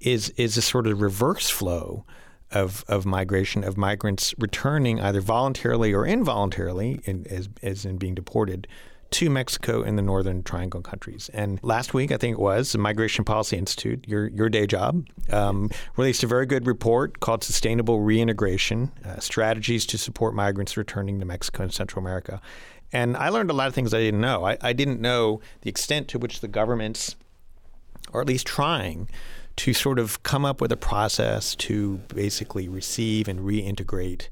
is 0.00 0.30
is 0.30 0.56
a 0.56 0.62
sort 0.62 0.86
of 0.86 1.00
reverse 1.00 1.50
flow 1.50 2.04
of, 2.50 2.84
of 2.88 3.06
migration 3.06 3.62
of 3.62 3.76
migrants 3.76 4.34
returning 4.38 5.00
either 5.00 5.20
voluntarily 5.20 5.94
or 5.94 6.04
involuntarily, 6.04 7.00
in, 7.04 7.26
as, 7.28 7.48
as 7.62 7.84
in 7.84 7.96
being 7.96 8.14
deported 8.14 8.66
to 9.10 9.28
Mexico 9.28 9.82
and 9.82 9.98
the 9.98 10.02
Northern 10.02 10.42
Triangle 10.42 10.82
countries. 10.82 11.30
And 11.34 11.58
last 11.62 11.94
week, 11.94 12.12
I 12.12 12.16
think 12.16 12.34
it 12.34 12.40
was, 12.40 12.72
the 12.72 12.78
Migration 12.78 13.24
Policy 13.24 13.56
Institute, 13.56 14.06
your, 14.06 14.28
your 14.28 14.48
day 14.48 14.66
job, 14.66 15.06
um, 15.30 15.70
released 15.96 16.22
a 16.22 16.26
very 16.26 16.46
good 16.46 16.66
report 16.66 17.20
called 17.20 17.42
Sustainable 17.42 18.00
Reintegration 18.00 18.92
uh, 19.04 19.18
Strategies 19.18 19.84
to 19.86 19.98
Support 19.98 20.34
Migrants 20.34 20.76
Returning 20.76 21.18
to 21.18 21.26
Mexico 21.26 21.64
and 21.64 21.72
Central 21.72 22.02
America. 22.02 22.40
And 22.92 23.16
I 23.16 23.28
learned 23.28 23.50
a 23.50 23.54
lot 23.54 23.68
of 23.68 23.74
things 23.74 23.94
I 23.94 24.00
didn't 24.00 24.20
know. 24.20 24.44
I, 24.44 24.58
I 24.60 24.72
didn't 24.72 25.00
know 25.00 25.40
the 25.62 25.70
extent 25.70 26.08
to 26.08 26.18
which 26.18 26.40
the 26.40 26.48
governments, 26.48 27.16
or 28.12 28.20
at 28.20 28.26
least 28.26 28.46
trying, 28.46 29.08
to 29.56 29.74
sort 29.74 29.98
of 29.98 30.22
come 30.22 30.44
up 30.44 30.60
with 30.60 30.72
a 30.72 30.76
process 30.76 31.54
to 31.54 31.98
basically 32.14 32.68
receive 32.68 33.28
and 33.28 33.40
reintegrate 33.40 34.28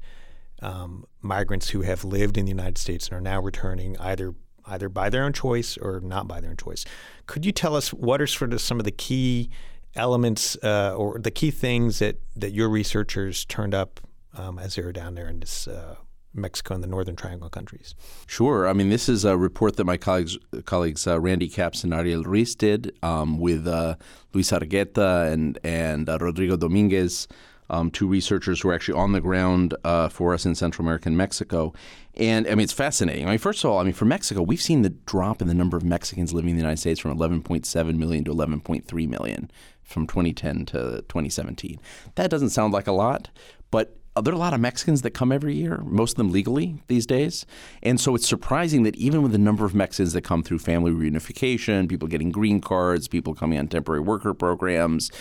um, 0.61 1.05
migrants 1.21 1.69
who 1.69 1.81
have 1.81 2.03
lived 2.03 2.37
in 2.37 2.45
the 2.45 2.51
United 2.51 2.77
States 2.77 3.07
and 3.07 3.17
are 3.17 3.21
now 3.21 3.39
returning 3.39 3.97
either 3.99 4.33
either 4.69 4.89
by 4.89 5.09
their 5.09 5.23
own 5.23 5.33
choice 5.33 5.77
or 5.77 5.99
not 5.99 6.27
by 6.27 6.39
their 6.39 6.51
own 6.51 6.57
choice. 6.57 6.85
Could 7.25 7.45
you 7.45 7.51
tell 7.51 7.75
us 7.75 7.93
what 7.93 8.21
are 8.21 8.27
sort 8.27 8.53
of 8.53 8.61
some 8.61 8.79
of 8.79 8.85
the 8.85 8.91
key 8.91 9.49
elements 9.95 10.55
uh, 10.63 10.95
or 10.95 11.19
the 11.19 11.31
key 11.31 11.51
things 11.51 11.99
that, 11.99 12.17
that 12.35 12.51
your 12.51 12.69
researchers 12.69 13.45
turned 13.45 13.73
up 13.73 13.99
um, 14.35 14.59
as 14.59 14.75
they 14.75 14.83
were 14.83 14.91
down 14.91 15.15
there 15.15 15.27
in 15.27 15.39
this 15.39 15.67
uh, 15.67 15.95
Mexico 16.33 16.75
and 16.75 16.83
the 16.83 16.87
Northern 16.87 17.15
Triangle 17.15 17.49
countries? 17.49 17.95
Sure. 18.27 18.67
I 18.67 18.73
mean, 18.73 18.89
this 18.89 19.09
is 19.09 19.25
a 19.25 19.35
report 19.35 19.77
that 19.77 19.85
my 19.85 19.97
colleagues, 19.97 20.37
colleagues 20.65 21.07
uh, 21.07 21.19
Randy 21.19 21.49
Capps 21.49 21.83
and 21.83 21.93
Ariel 21.93 22.23
Ruiz 22.23 22.55
did 22.55 22.93
um, 23.01 23.39
with 23.39 23.67
uh, 23.67 23.95
Luis 24.33 24.51
Argueta 24.51 25.31
and, 25.31 25.57
and 25.63 26.07
uh, 26.07 26.17
Rodrigo 26.19 26.55
Dominguez 26.55 27.27
um, 27.69 27.91
two 27.91 28.07
researchers 28.07 28.61
who 28.61 28.69
are 28.69 28.73
actually 28.73 28.97
on 28.97 29.11
the 29.11 29.21
ground 29.21 29.75
uh, 29.83 30.09
for 30.09 30.33
us 30.33 30.45
in 30.45 30.55
Central 30.55 30.85
America 30.85 31.09
and 31.09 31.17
Mexico. 31.17 31.73
And 32.15 32.47
I 32.47 32.51
mean, 32.51 32.61
it's 32.61 32.73
fascinating. 32.73 33.25
I 33.25 33.29
mean, 33.29 33.37
first 33.37 33.63
of 33.63 33.69
all, 33.69 33.79
I 33.79 33.83
mean, 33.83 33.93
for 33.93 34.05
Mexico, 34.05 34.41
we've 34.41 34.61
seen 34.61 34.81
the 34.81 34.89
drop 34.89 35.41
in 35.41 35.47
the 35.47 35.53
number 35.53 35.77
of 35.77 35.83
Mexicans 35.83 36.33
living 36.33 36.51
in 36.51 36.55
the 36.55 36.61
United 36.61 36.79
States 36.79 36.99
from 36.99 37.17
11.7 37.17 37.97
million 37.97 38.23
to 38.25 38.31
11.3 38.31 39.07
million 39.07 39.51
from 39.83 40.07
2010 40.07 40.65
to 40.67 40.73
2017. 41.07 41.79
That 42.15 42.29
doesn't 42.29 42.49
sound 42.49 42.73
like 42.73 42.87
a 42.87 42.91
lot, 42.91 43.29
but 43.71 43.98
there 44.21 44.33
are 44.33 44.35
a 44.35 44.39
lot 44.39 44.53
of 44.53 44.59
Mexicans 44.59 45.01
that 45.03 45.11
come 45.11 45.31
every 45.31 45.55
year, 45.55 45.81
most 45.85 46.11
of 46.11 46.17
them 46.17 46.31
legally 46.31 46.81
these 46.87 47.05
days. 47.05 47.45
And 47.83 47.99
so 47.99 48.15
it's 48.15 48.27
surprising 48.27 48.83
that 48.83 48.95
even 48.95 49.21
with 49.21 49.31
the 49.31 49.37
number 49.37 49.65
of 49.65 49.75
Mexicans 49.75 50.13
that 50.13 50.23
come 50.23 50.43
through 50.43 50.59
family 50.59 50.91
reunification, 50.91 51.87
people 51.87 52.07
getting 52.07 52.31
green 52.31 52.61
cards, 52.61 53.07
people 53.07 53.33
coming 53.33 53.59
on 53.59 53.67
temporary 53.67 54.01
worker 54.01 54.33
programs, 54.33 55.11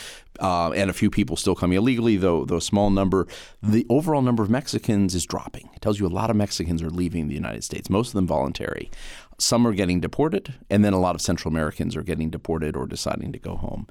uh, 0.40 0.70
and 0.70 0.90
a 0.90 0.92
few 0.92 1.10
people 1.10 1.36
still 1.36 1.54
coming 1.54 1.76
illegally, 1.76 2.16
though, 2.16 2.44
though 2.44 2.56
a 2.56 2.60
small 2.60 2.90
number, 2.90 3.26
the 3.62 3.86
overall 3.88 4.22
number 4.22 4.42
of 4.42 4.50
Mexicans 4.50 5.14
is 5.14 5.26
dropping. 5.26 5.68
It 5.74 5.82
tells 5.82 5.98
you 5.98 6.06
a 6.06 6.08
lot 6.08 6.30
of 6.30 6.36
Mexicans 6.36 6.82
are 6.82 6.90
leaving 6.90 7.28
the 7.28 7.34
United 7.34 7.64
States, 7.64 7.90
most 7.90 8.08
of 8.08 8.14
them 8.14 8.26
voluntary. 8.26 8.90
Some 9.38 9.66
are 9.66 9.72
getting 9.72 10.00
deported, 10.00 10.54
and 10.68 10.84
then 10.84 10.92
a 10.92 11.00
lot 11.00 11.14
of 11.14 11.20
Central 11.20 11.52
Americans 11.52 11.94
are 11.96 12.02
getting 12.02 12.30
deported 12.30 12.76
or 12.76 12.86
deciding 12.86 13.32
to 13.32 13.38
go 13.38 13.56
home. 13.56 13.86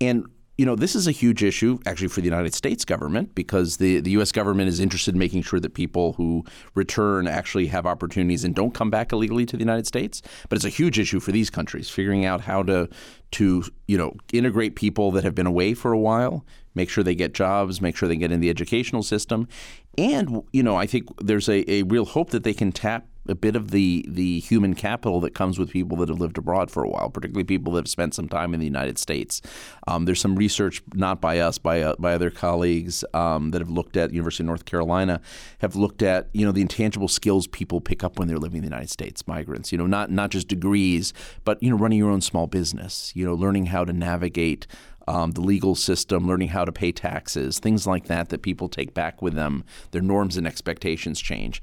And 0.00 0.26
you 0.58 0.66
know, 0.66 0.76
this 0.76 0.94
is 0.94 1.06
a 1.06 1.12
huge 1.12 1.42
issue 1.42 1.78
actually 1.86 2.08
for 2.08 2.20
the 2.20 2.26
United 2.26 2.54
States 2.54 2.84
government 2.84 3.34
because 3.34 3.78
the, 3.78 4.00
the 4.00 4.10
U.S. 4.12 4.32
government 4.32 4.68
is 4.68 4.80
interested 4.80 5.14
in 5.14 5.18
making 5.18 5.42
sure 5.42 5.58
that 5.58 5.72
people 5.72 6.12
who 6.14 6.44
return 6.74 7.26
actually 7.26 7.68
have 7.68 7.86
opportunities 7.86 8.44
and 8.44 8.54
don't 8.54 8.74
come 8.74 8.90
back 8.90 9.12
illegally 9.12 9.46
to 9.46 9.56
the 9.56 9.62
United 9.62 9.86
States. 9.86 10.20
But 10.48 10.56
it's 10.56 10.64
a 10.64 10.70
huge 10.70 10.98
issue 10.98 11.20
for 11.20 11.32
these 11.32 11.48
countries, 11.48 11.88
figuring 11.88 12.24
out 12.26 12.42
how 12.42 12.62
to 12.64 12.88
to 13.32 13.64
you 13.88 13.96
know 13.96 14.14
integrate 14.32 14.76
people 14.76 15.10
that 15.12 15.24
have 15.24 15.34
been 15.34 15.46
away 15.46 15.72
for 15.72 15.92
a 15.92 15.98
while, 15.98 16.44
make 16.74 16.90
sure 16.90 17.02
they 17.02 17.14
get 17.14 17.32
jobs, 17.32 17.80
make 17.80 17.96
sure 17.96 18.08
they 18.08 18.16
get 18.16 18.30
in 18.30 18.40
the 18.40 18.50
educational 18.50 19.02
system, 19.02 19.48
and 19.96 20.42
you 20.52 20.62
know 20.62 20.76
I 20.76 20.86
think 20.86 21.08
there's 21.18 21.48
a, 21.48 21.70
a 21.70 21.82
real 21.84 22.04
hope 22.04 22.30
that 22.30 22.44
they 22.44 22.54
can 22.54 22.72
tap 22.72 23.06
a 23.28 23.34
bit 23.34 23.54
of 23.54 23.70
the 23.70 24.04
the 24.08 24.40
human 24.40 24.74
capital 24.74 25.20
that 25.20 25.34
comes 25.34 25.58
with 25.58 25.70
people 25.70 25.96
that 25.98 26.08
have 26.08 26.18
lived 26.18 26.38
abroad 26.38 26.70
for 26.70 26.82
a 26.82 26.88
while, 26.88 27.08
particularly 27.08 27.44
people 27.44 27.72
that 27.74 27.80
have 27.80 27.88
spent 27.88 28.14
some 28.14 28.28
time 28.28 28.54
in 28.54 28.60
the 28.60 28.66
United 28.66 28.98
States. 28.98 29.40
Um, 29.86 30.04
there's 30.04 30.20
some 30.20 30.36
research, 30.36 30.82
not 30.94 31.20
by 31.20 31.38
us, 31.38 31.58
by 31.58 31.82
uh, 31.82 31.94
by 31.98 32.14
other 32.14 32.30
colleagues 32.30 33.04
um, 33.14 33.50
that 33.50 33.60
have 33.60 33.70
looked 33.70 33.96
at 33.96 34.12
University 34.12 34.42
of 34.42 34.48
North 34.48 34.64
Carolina, 34.64 35.20
have 35.58 35.76
looked 35.76 36.02
at 36.02 36.28
you 36.32 36.44
know 36.44 36.52
the 36.52 36.62
intangible 36.62 37.08
skills 37.08 37.46
people 37.46 37.80
pick 37.80 38.02
up 38.02 38.18
when 38.18 38.28
they're 38.28 38.38
living 38.38 38.58
in 38.58 38.62
the 38.62 38.68
United 38.68 38.90
States. 38.90 39.26
Migrants, 39.26 39.72
you 39.72 39.78
know, 39.78 39.86
not 39.86 40.10
not 40.10 40.30
just 40.30 40.48
degrees, 40.48 41.12
but 41.44 41.62
you 41.62 41.70
know, 41.70 41.76
running 41.76 41.98
your 41.98 42.10
own 42.10 42.20
small 42.20 42.46
business. 42.46 43.12
You 43.14 43.24
know, 43.24 43.34
learning 43.34 43.66
how 43.66 43.84
to 43.84 43.92
navigate 43.92 44.66
um, 45.08 45.32
the 45.32 45.40
legal 45.40 45.74
system, 45.74 46.26
learning 46.26 46.48
how 46.48 46.64
to 46.64 46.72
pay 46.72 46.92
taxes, 46.92 47.58
things 47.58 47.86
like 47.86 48.06
that 48.06 48.28
that 48.28 48.42
people 48.42 48.68
take 48.68 48.94
back 48.94 49.22
with 49.22 49.34
them. 49.34 49.64
Their 49.90 50.02
norms 50.02 50.36
and 50.36 50.46
expectations 50.46 51.20
change. 51.20 51.62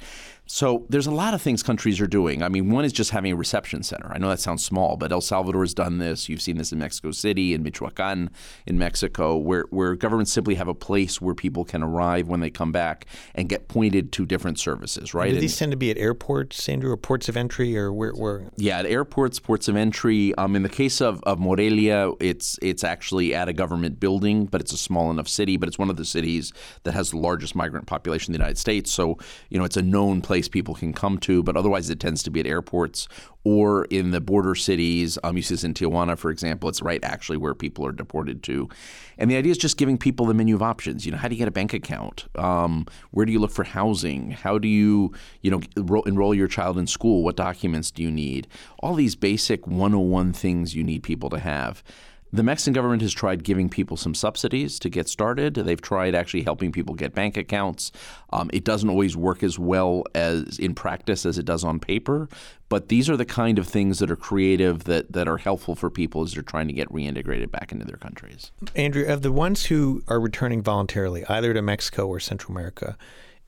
So 0.51 0.87
there's 0.89 1.05
a 1.05 1.11
lot 1.11 1.35
of 1.35 1.43
things 1.43 1.61
countries 1.61 2.01
are 2.01 2.07
doing. 2.07 2.41
I 2.41 2.49
mean, 2.49 2.71
one 2.71 2.83
is 2.83 2.91
just 2.91 3.11
having 3.11 3.31
a 3.31 3.35
reception 3.35 3.83
center. 3.83 4.11
I 4.11 4.17
know 4.17 4.29
that 4.29 4.39
sounds 4.39 4.65
small, 4.65 4.97
but 4.97 5.11
El 5.11 5.21
Salvador 5.21 5.61
has 5.61 5.75
done 5.75 5.99
this. 5.99 6.27
You've 6.27 6.41
seen 6.41 6.57
this 6.57 6.71
in 6.71 6.79
Mexico 6.79 7.11
City, 7.11 7.53
in 7.53 7.61
Michoacan, 7.61 8.31
in 8.65 8.79
Mexico, 8.79 9.37
where, 9.37 9.65
where 9.69 9.95
governments 9.95 10.33
simply 10.33 10.55
have 10.55 10.67
a 10.67 10.73
place 10.73 11.21
where 11.21 11.35
people 11.35 11.65
can 11.65 11.83
arrive 11.83 12.27
when 12.27 12.39
they 12.39 12.49
come 12.49 12.71
back 12.71 13.05
and 13.35 13.47
get 13.47 13.67
pointed 13.67 14.11
to 14.13 14.25
different 14.25 14.59
services, 14.59 15.13
right? 15.13 15.31
Do 15.35 15.39
these 15.39 15.55
tend 15.55 15.69
to 15.71 15.77
be 15.77 15.91
at 15.91 15.99
airports, 15.99 16.67
Andrew, 16.67 16.91
or 16.91 16.97
ports 16.97 17.29
of 17.29 17.37
entry, 17.37 17.77
or 17.77 17.93
where? 17.93 18.13
where? 18.13 18.49
Yeah, 18.55 18.79
at 18.79 18.87
airports, 18.87 19.39
ports 19.39 19.67
of 19.67 19.75
entry. 19.75 20.33
Um, 20.33 20.55
in 20.55 20.63
the 20.63 20.69
case 20.69 20.99
of, 20.99 21.21
of 21.25 21.39
Morelia, 21.39 22.11
it's 22.19 22.57
it's 22.63 22.83
actually 22.83 23.35
at 23.35 23.47
a 23.47 23.53
government 23.53 23.99
building, 23.99 24.47
but 24.47 24.61
it's 24.61 24.73
a 24.73 24.77
small 24.77 25.11
enough 25.11 25.27
city. 25.27 25.57
But 25.57 25.69
it's 25.69 25.77
one 25.77 25.91
of 25.91 25.97
the 25.97 26.05
cities 26.05 26.53
that 26.85 26.95
has 26.95 27.11
the 27.11 27.17
largest 27.17 27.55
migrant 27.55 27.85
population 27.85 28.33
in 28.33 28.39
the 28.39 28.43
United 28.43 28.57
States. 28.57 28.91
So 28.91 29.19
you 29.49 29.59
know, 29.59 29.63
it's 29.63 29.77
a 29.77 29.83
known 29.83 30.21
place 30.21 30.38
place 30.39 30.47
people 30.47 30.73
can 30.73 30.93
come 30.93 31.17
to, 31.17 31.43
but 31.43 31.57
otherwise 31.57 31.89
it 31.89 31.99
tends 31.99 32.23
to 32.23 32.31
be 32.31 32.39
at 32.39 32.47
airports 32.47 33.09
or 33.43 33.85
in 33.85 34.11
the 34.11 34.21
border 34.21 34.55
cities. 34.55 35.17
Um, 35.23 35.35
you 35.35 35.43
see 35.43 35.53
this 35.53 35.65
in 35.65 35.73
Tijuana, 35.73 36.17
for 36.17 36.31
example. 36.31 36.69
It's 36.69 36.81
right 36.81 37.03
actually 37.03 37.37
where 37.37 37.53
people 37.53 37.85
are 37.85 37.91
deported 37.91 38.41
to. 38.43 38.69
And 39.17 39.29
the 39.29 39.35
idea 39.35 39.51
is 39.51 39.57
just 39.57 39.75
giving 39.75 39.97
people 39.97 40.25
the 40.25 40.33
menu 40.33 40.55
of 40.55 40.61
options. 40.61 41.05
You 41.05 41.11
know, 41.11 41.17
how 41.17 41.27
do 41.27 41.35
you 41.35 41.39
get 41.39 41.49
a 41.49 41.51
bank 41.51 41.73
account? 41.73 42.25
Um, 42.35 42.85
where 43.11 43.25
do 43.25 43.33
you 43.33 43.39
look 43.39 43.51
for 43.51 43.65
housing? 43.65 44.31
How 44.31 44.57
do 44.57 44.69
you, 44.69 45.13
you 45.41 45.51
know, 45.51 45.61
enroll, 45.75 46.03
enroll 46.03 46.33
your 46.33 46.47
child 46.47 46.77
in 46.77 46.87
school? 46.87 47.23
What 47.23 47.35
documents 47.35 47.91
do 47.91 48.01
you 48.01 48.11
need? 48.11 48.47
All 48.79 48.95
these 48.95 49.15
basic 49.17 49.67
101 49.67 50.31
things 50.31 50.73
you 50.73 50.83
need 50.83 51.03
people 51.03 51.29
to 51.31 51.39
have. 51.39 51.83
The 52.31 52.43
Mexican 52.43 52.73
government 52.73 53.01
has 53.01 53.11
tried 53.11 53.43
giving 53.43 53.69
people 53.69 53.97
some 53.97 54.13
subsidies 54.13 54.77
to 54.79 54.89
get 54.89 55.09
started. 55.09 55.55
They've 55.55 55.81
tried 55.81 56.13
actually 56.13 56.43
helping 56.43 56.71
people 56.71 56.93
get 56.93 57.15
bank 57.15 57.37
accounts. 57.37 57.91
Um, 58.31 58.51
it 58.53 58.63
doesn't 58.63 58.89
always 58.89 59.17
work 59.17 59.41
as 59.41 59.57
well 59.57 60.03
as 60.13 60.59
in 60.59 60.75
practice 60.75 61.25
as 61.25 61.39
it 61.39 61.45
does 61.45 61.63
on 61.63 61.79
paper, 61.79 62.29
but 62.69 62.89
these 62.89 63.09
are 63.09 63.17
the 63.17 63.25
kind 63.25 63.57
of 63.57 63.67
things 63.67 63.97
that 63.99 64.11
are 64.11 64.15
creative 64.15 64.83
that, 64.83 65.11
that 65.11 65.27
are 65.27 65.37
helpful 65.37 65.73
for 65.73 65.89
people 65.89 66.21
as 66.21 66.33
they're 66.33 66.43
trying 66.43 66.67
to 66.67 66.73
get 66.73 66.87
reintegrated 66.89 67.49
back 67.49 67.71
into 67.71 67.85
their 67.85 67.97
countries. 67.97 68.51
Andrew, 68.75 69.05
of 69.07 69.23
the 69.23 69.31
ones 69.31 69.65
who 69.65 70.03
are 70.07 70.19
returning 70.19 70.61
voluntarily, 70.61 71.25
either 71.25 71.53
to 71.53 71.61
Mexico 71.63 72.07
or 72.07 72.19
Central 72.19 72.53
America, 72.53 72.95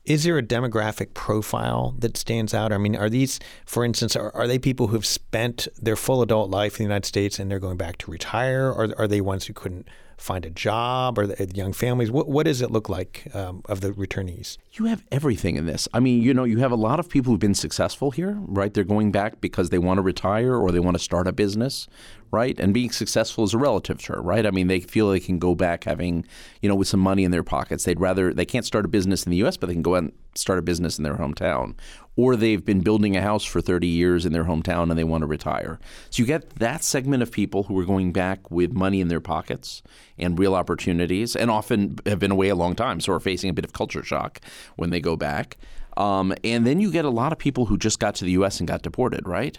is 0.04 0.24
there 0.24 0.36
a 0.36 0.42
demographic 0.42 1.14
profile 1.14 1.94
that 1.98 2.16
stands 2.16 2.52
out? 2.52 2.72
I 2.72 2.78
mean, 2.78 2.96
are 2.96 3.08
these, 3.08 3.38
for 3.64 3.84
instance, 3.84 4.16
are, 4.16 4.34
are 4.34 4.48
they 4.48 4.58
people 4.58 4.88
who've 4.88 5.06
spent 5.06 5.68
their 5.80 5.96
full 5.96 6.22
adult 6.22 6.50
life 6.50 6.74
in 6.74 6.78
the 6.78 6.88
United 6.88 7.06
States 7.06 7.38
and 7.38 7.50
they're 7.50 7.60
going 7.60 7.76
back 7.76 7.98
to 7.98 8.10
retire? 8.10 8.68
Or 8.68 8.92
are 8.98 9.06
they 9.06 9.20
ones 9.20 9.46
who 9.46 9.52
couldn't 9.52 9.88
find 10.22 10.46
a 10.46 10.50
job 10.50 11.18
or 11.18 11.26
the 11.26 11.50
young 11.54 11.72
families? 11.72 12.10
What, 12.10 12.28
what 12.28 12.46
does 12.46 12.62
it 12.62 12.70
look 12.70 12.88
like 12.88 13.26
um, 13.34 13.62
of 13.66 13.80
the 13.80 13.90
returnees? 13.90 14.56
You 14.72 14.86
have 14.86 15.04
everything 15.10 15.56
in 15.56 15.66
this. 15.66 15.88
I 15.92 16.00
mean, 16.00 16.22
you 16.22 16.32
know, 16.32 16.44
you 16.44 16.58
have 16.58 16.72
a 16.72 16.76
lot 16.76 17.00
of 17.00 17.08
people 17.08 17.32
who've 17.32 17.40
been 17.40 17.54
successful 17.54 18.10
here, 18.10 18.38
right? 18.40 18.72
They're 18.72 18.84
going 18.84 19.12
back 19.12 19.40
because 19.40 19.70
they 19.70 19.78
want 19.78 19.98
to 19.98 20.02
retire 20.02 20.54
or 20.54 20.70
they 20.70 20.80
want 20.80 20.96
to 20.96 21.02
start 21.02 21.26
a 21.26 21.32
business, 21.32 21.88
right? 22.30 22.58
And 22.58 22.72
being 22.72 22.92
successful 22.92 23.44
is 23.44 23.52
a 23.52 23.58
relative 23.58 24.00
term, 24.00 24.24
right? 24.24 24.46
I 24.46 24.50
mean, 24.50 24.68
they 24.68 24.80
feel 24.80 25.10
they 25.10 25.20
can 25.20 25.38
go 25.38 25.54
back 25.54 25.84
having, 25.84 26.24
you 26.60 26.68
know, 26.68 26.74
with 26.74 26.88
some 26.88 27.00
money 27.00 27.24
in 27.24 27.30
their 27.30 27.42
pockets. 27.42 27.84
They'd 27.84 28.00
rather, 28.00 28.32
they 28.32 28.46
can't 28.46 28.64
start 28.64 28.84
a 28.84 28.88
business 28.88 29.24
in 29.24 29.30
the 29.30 29.36
U.S., 29.38 29.56
but 29.56 29.66
they 29.66 29.74
can 29.74 29.82
go 29.82 29.96
out 29.96 30.04
and 30.04 30.12
start 30.34 30.58
a 30.58 30.62
business 30.62 30.98
in 30.98 31.04
their 31.04 31.16
hometown 31.16 31.74
or 32.16 32.36
they've 32.36 32.64
been 32.64 32.80
building 32.80 33.16
a 33.16 33.22
house 33.22 33.44
for 33.44 33.60
30 33.60 33.86
years 33.86 34.26
in 34.26 34.32
their 34.32 34.44
hometown 34.44 34.90
and 34.90 34.98
they 34.98 35.04
want 35.04 35.22
to 35.22 35.26
retire. 35.26 35.78
So 36.10 36.22
you 36.22 36.26
get 36.26 36.56
that 36.56 36.84
segment 36.84 37.22
of 37.22 37.32
people 37.32 37.64
who 37.64 37.78
are 37.78 37.84
going 37.84 38.12
back 38.12 38.50
with 38.50 38.72
money 38.72 39.00
in 39.00 39.08
their 39.08 39.20
pockets 39.20 39.82
and 40.18 40.38
real 40.38 40.54
opportunities, 40.54 41.34
and 41.34 41.50
often 41.50 41.98
have 42.06 42.18
been 42.18 42.30
away 42.30 42.48
a 42.48 42.54
long 42.54 42.74
time, 42.74 43.00
so 43.00 43.12
are 43.12 43.20
facing 43.20 43.50
a 43.50 43.52
bit 43.52 43.64
of 43.64 43.72
culture 43.72 44.02
shock 44.02 44.40
when 44.76 44.90
they 44.90 45.00
go 45.00 45.16
back. 45.16 45.56
Um, 45.96 46.34
and 46.44 46.66
then 46.66 46.80
you 46.80 46.90
get 46.90 47.04
a 47.04 47.10
lot 47.10 47.32
of 47.32 47.38
people 47.38 47.66
who 47.66 47.76
just 47.76 47.98
got 47.98 48.14
to 48.16 48.24
the 48.24 48.32
U.S. 48.32 48.60
and 48.60 48.68
got 48.68 48.82
deported, 48.82 49.26
right? 49.26 49.58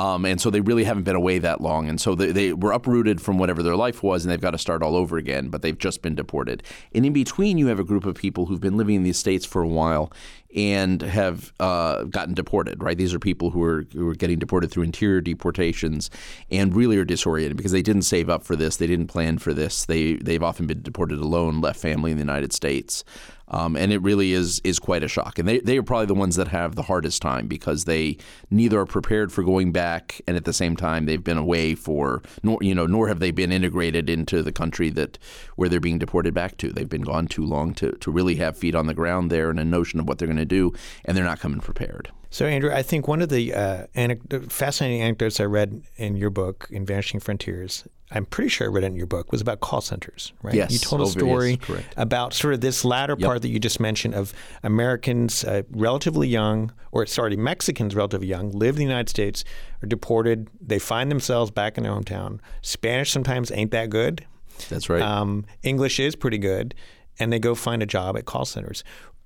Um, 0.00 0.24
and 0.24 0.40
so 0.40 0.48
they 0.48 0.62
really 0.62 0.84
haven't 0.84 1.02
been 1.02 1.14
away 1.14 1.38
that 1.40 1.60
long. 1.60 1.86
And 1.86 2.00
so 2.00 2.14
they, 2.14 2.32
they, 2.32 2.52
were 2.54 2.72
uprooted 2.72 3.20
from 3.20 3.36
whatever 3.36 3.62
their 3.62 3.76
life 3.76 4.02
was, 4.02 4.24
and 4.24 4.32
they've 4.32 4.40
got 4.40 4.52
to 4.52 4.58
start 4.58 4.82
all 4.82 4.96
over 4.96 5.18
again, 5.18 5.50
but 5.50 5.60
they've 5.60 5.76
just 5.76 6.00
been 6.00 6.14
deported. 6.14 6.62
And 6.94 7.04
in 7.04 7.12
between, 7.12 7.58
you 7.58 7.66
have 7.66 7.78
a 7.78 7.84
group 7.84 8.06
of 8.06 8.14
people 8.14 8.46
who've 8.46 8.62
been 8.62 8.78
living 8.78 8.94
in 8.94 9.02
these 9.02 9.18
states 9.18 9.44
for 9.44 9.60
a 9.60 9.68
while 9.68 10.10
and 10.56 11.02
have 11.02 11.52
uh, 11.60 12.04
gotten 12.04 12.32
deported, 12.32 12.82
right? 12.82 12.96
These 12.96 13.12
are 13.12 13.18
people 13.18 13.50
who 13.50 13.62
are, 13.62 13.84
who 13.92 14.08
are 14.08 14.14
getting 14.14 14.38
deported 14.38 14.70
through 14.70 14.84
interior 14.84 15.20
deportations 15.20 16.08
and 16.50 16.74
really 16.74 16.96
are 16.96 17.04
disoriented 17.04 17.58
because 17.58 17.72
they 17.72 17.82
didn't 17.82 18.02
save 18.02 18.30
up 18.30 18.42
for 18.42 18.56
this. 18.56 18.78
They 18.78 18.86
didn't 18.86 19.08
plan 19.08 19.36
for 19.36 19.52
this. 19.52 19.84
They, 19.84 20.14
they've 20.14 20.42
often 20.42 20.66
been 20.66 20.80
deported 20.80 21.18
alone, 21.18 21.60
left 21.60 21.78
family 21.78 22.10
in 22.10 22.16
the 22.16 22.22
United 22.22 22.54
States. 22.54 23.04
Um, 23.50 23.76
and 23.76 23.92
it 23.92 24.00
really 24.02 24.32
is 24.32 24.60
is 24.64 24.78
quite 24.78 25.02
a 25.02 25.08
shock. 25.08 25.38
And 25.38 25.48
they, 25.48 25.60
they 25.60 25.76
are 25.76 25.82
probably 25.82 26.06
the 26.06 26.14
ones 26.14 26.36
that 26.36 26.48
have 26.48 26.74
the 26.74 26.82
hardest 26.82 27.20
time 27.22 27.46
because 27.46 27.84
they 27.84 28.16
neither 28.50 28.80
are 28.80 28.86
prepared 28.86 29.32
for 29.32 29.42
going 29.42 29.72
back, 29.72 30.20
and 30.26 30.36
at 30.36 30.44
the 30.44 30.52
same 30.52 30.76
time 30.76 31.06
they've 31.06 31.22
been 31.22 31.38
away 31.38 31.74
for 31.74 32.22
nor 32.42 32.58
you 32.60 32.74
know 32.74 32.86
nor 32.86 33.08
have 33.08 33.20
they 33.20 33.30
been 33.30 33.52
integrated 33.52 34.08
into 34.08 34.42
the 34.42 34.52
country 34.52 34.90
that 34.90 35.18
where 35.56 35.68
they're 35.68 35.80
being 35.80 35.98
deported 35.98 36.34
back 36.34 36.56
to. 36.58 36.72
They've 36.72 36.88
been 36.88 37.02
gone 37.02 37.26
too 37.26 37.44
long 37.44 37.74
to 37.74 37.92
to 37.92 38.10
really 38.10 38.36
have 38.36 38.56
feet 38.56 38.74
on 38.74 38.86
the 38.86 38.94
ground 38.94 39.30
there 39.30 39.50
and 39.50 39.60
a 39.60 39.64
notion 39.64 40.00
of 40.00 40.08
what 40.08 40.18
they're 40.18 40.28
going 40.28 40.36
to 40.36 40.44
do, 40.44 40.72
and 41.04 41.16
they're 41.16 41.24
not 41.24 41.40
coming 41.40 41.60
prepared. 41.60 42.10
So, 42.32 42.46
Andrew, 42.46 42.72
I 42.72 42.82
think 42.82 43.08
one 43.08 43.22
of 43.22 43.28
the 43.28 43.52
uh, 43.52 43.86
anec- 43.96 44.52
fascinating 44.52 45.02
anecdotes 45.02 45.40
I 45.40 45.44
read 45.44 45.82
in 45.96 46.16
your 46.16 46.30
book, 46.30 46.68
in 46.70 46.86
Vanishing 46.86 47.18
Frontiers, 47.18 47.84
I'm 48.12 48.24
pretty 48.24 48.48
sure 48.48 48.68
I 48.68 48.70
read 48.70 48.84
it 48.84 48.88
in 48.88 48.96
your 48.96 49.06
book, 49.06 49.32
was 49.32 49.40
about 49.40 49.60
call 49.60 49.80
centers, 49.80 50.32
right? 50.42 50.54
Yes. 50.54 50.72
You 50.72 50.78
told 50.78 51.02
a 51.02 51.06
story 51.06 51.58
yes, 51.68 51.84
about 51.96 52.32
sort 52.32 52.54
of 52.54 52.60
this 52.60 52.84
latter 52.84 53.16
yep. 53.18 53.26
part 53.26 53.42
that 53.42 53.48
you 53.48 53.58
just 53.58 53.80
mentioned 53.80 54.14
of 54.14 54.32
Americans 54.62 55.44
uh, 55.44 55.62
relatively 55.70 56.28
young, 56.28 56.72
or 56.92 57.04
sorry, 57.06 57.36
Mexicans 57.36 57.94
relatively 57.94 58.28
young, 58.28 58.50
live 58.52 58.74
in 58.74 58.78
the 58.78 58.84
United 58.84 59.08
States, 59.08 59.44
are 59.82 59.86
deported. 59.86 60.48
They 60.60 60.78
find 60.78 61.10
themselves 61.10 61.50
back 61.50 61.76
in 61.76 61.82
their 61.82 61.92
hometown. 61.92 62.40
Spanish 62.62 63.10
sometimes 63.10 63.50
ain't 63.50 63.72
that 63.72 63.90
good. 63.90 64.24
That's 64.68 64.88
right. 64.88 65.02
Um, 65.02 65.46
English 65.62 65.98
is 65.98 66.14
pretty 66.14 66.38
good. 66.38 66.74
And 67.18 67.32
they 67.32 67.38
go 67.38 67.54
find 67.54 67.82
a 67.82 67.86
job 67.86 68.16
at 68.16 68.24
call 68.24 68.44
centers. 68.44 68.82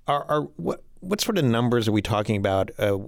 Are, 0.07 0.25
are 0.29 0.43
what 0.57 0.83
what 1.05 1.21
sort 1.21 1.39
of 1.39 1.45
numbers 1.45 1.89
are 1.89 1.93
we 1.93 2.03
talking 2.03 2.37
about 2.37 2.71
uh, 2.79 2.99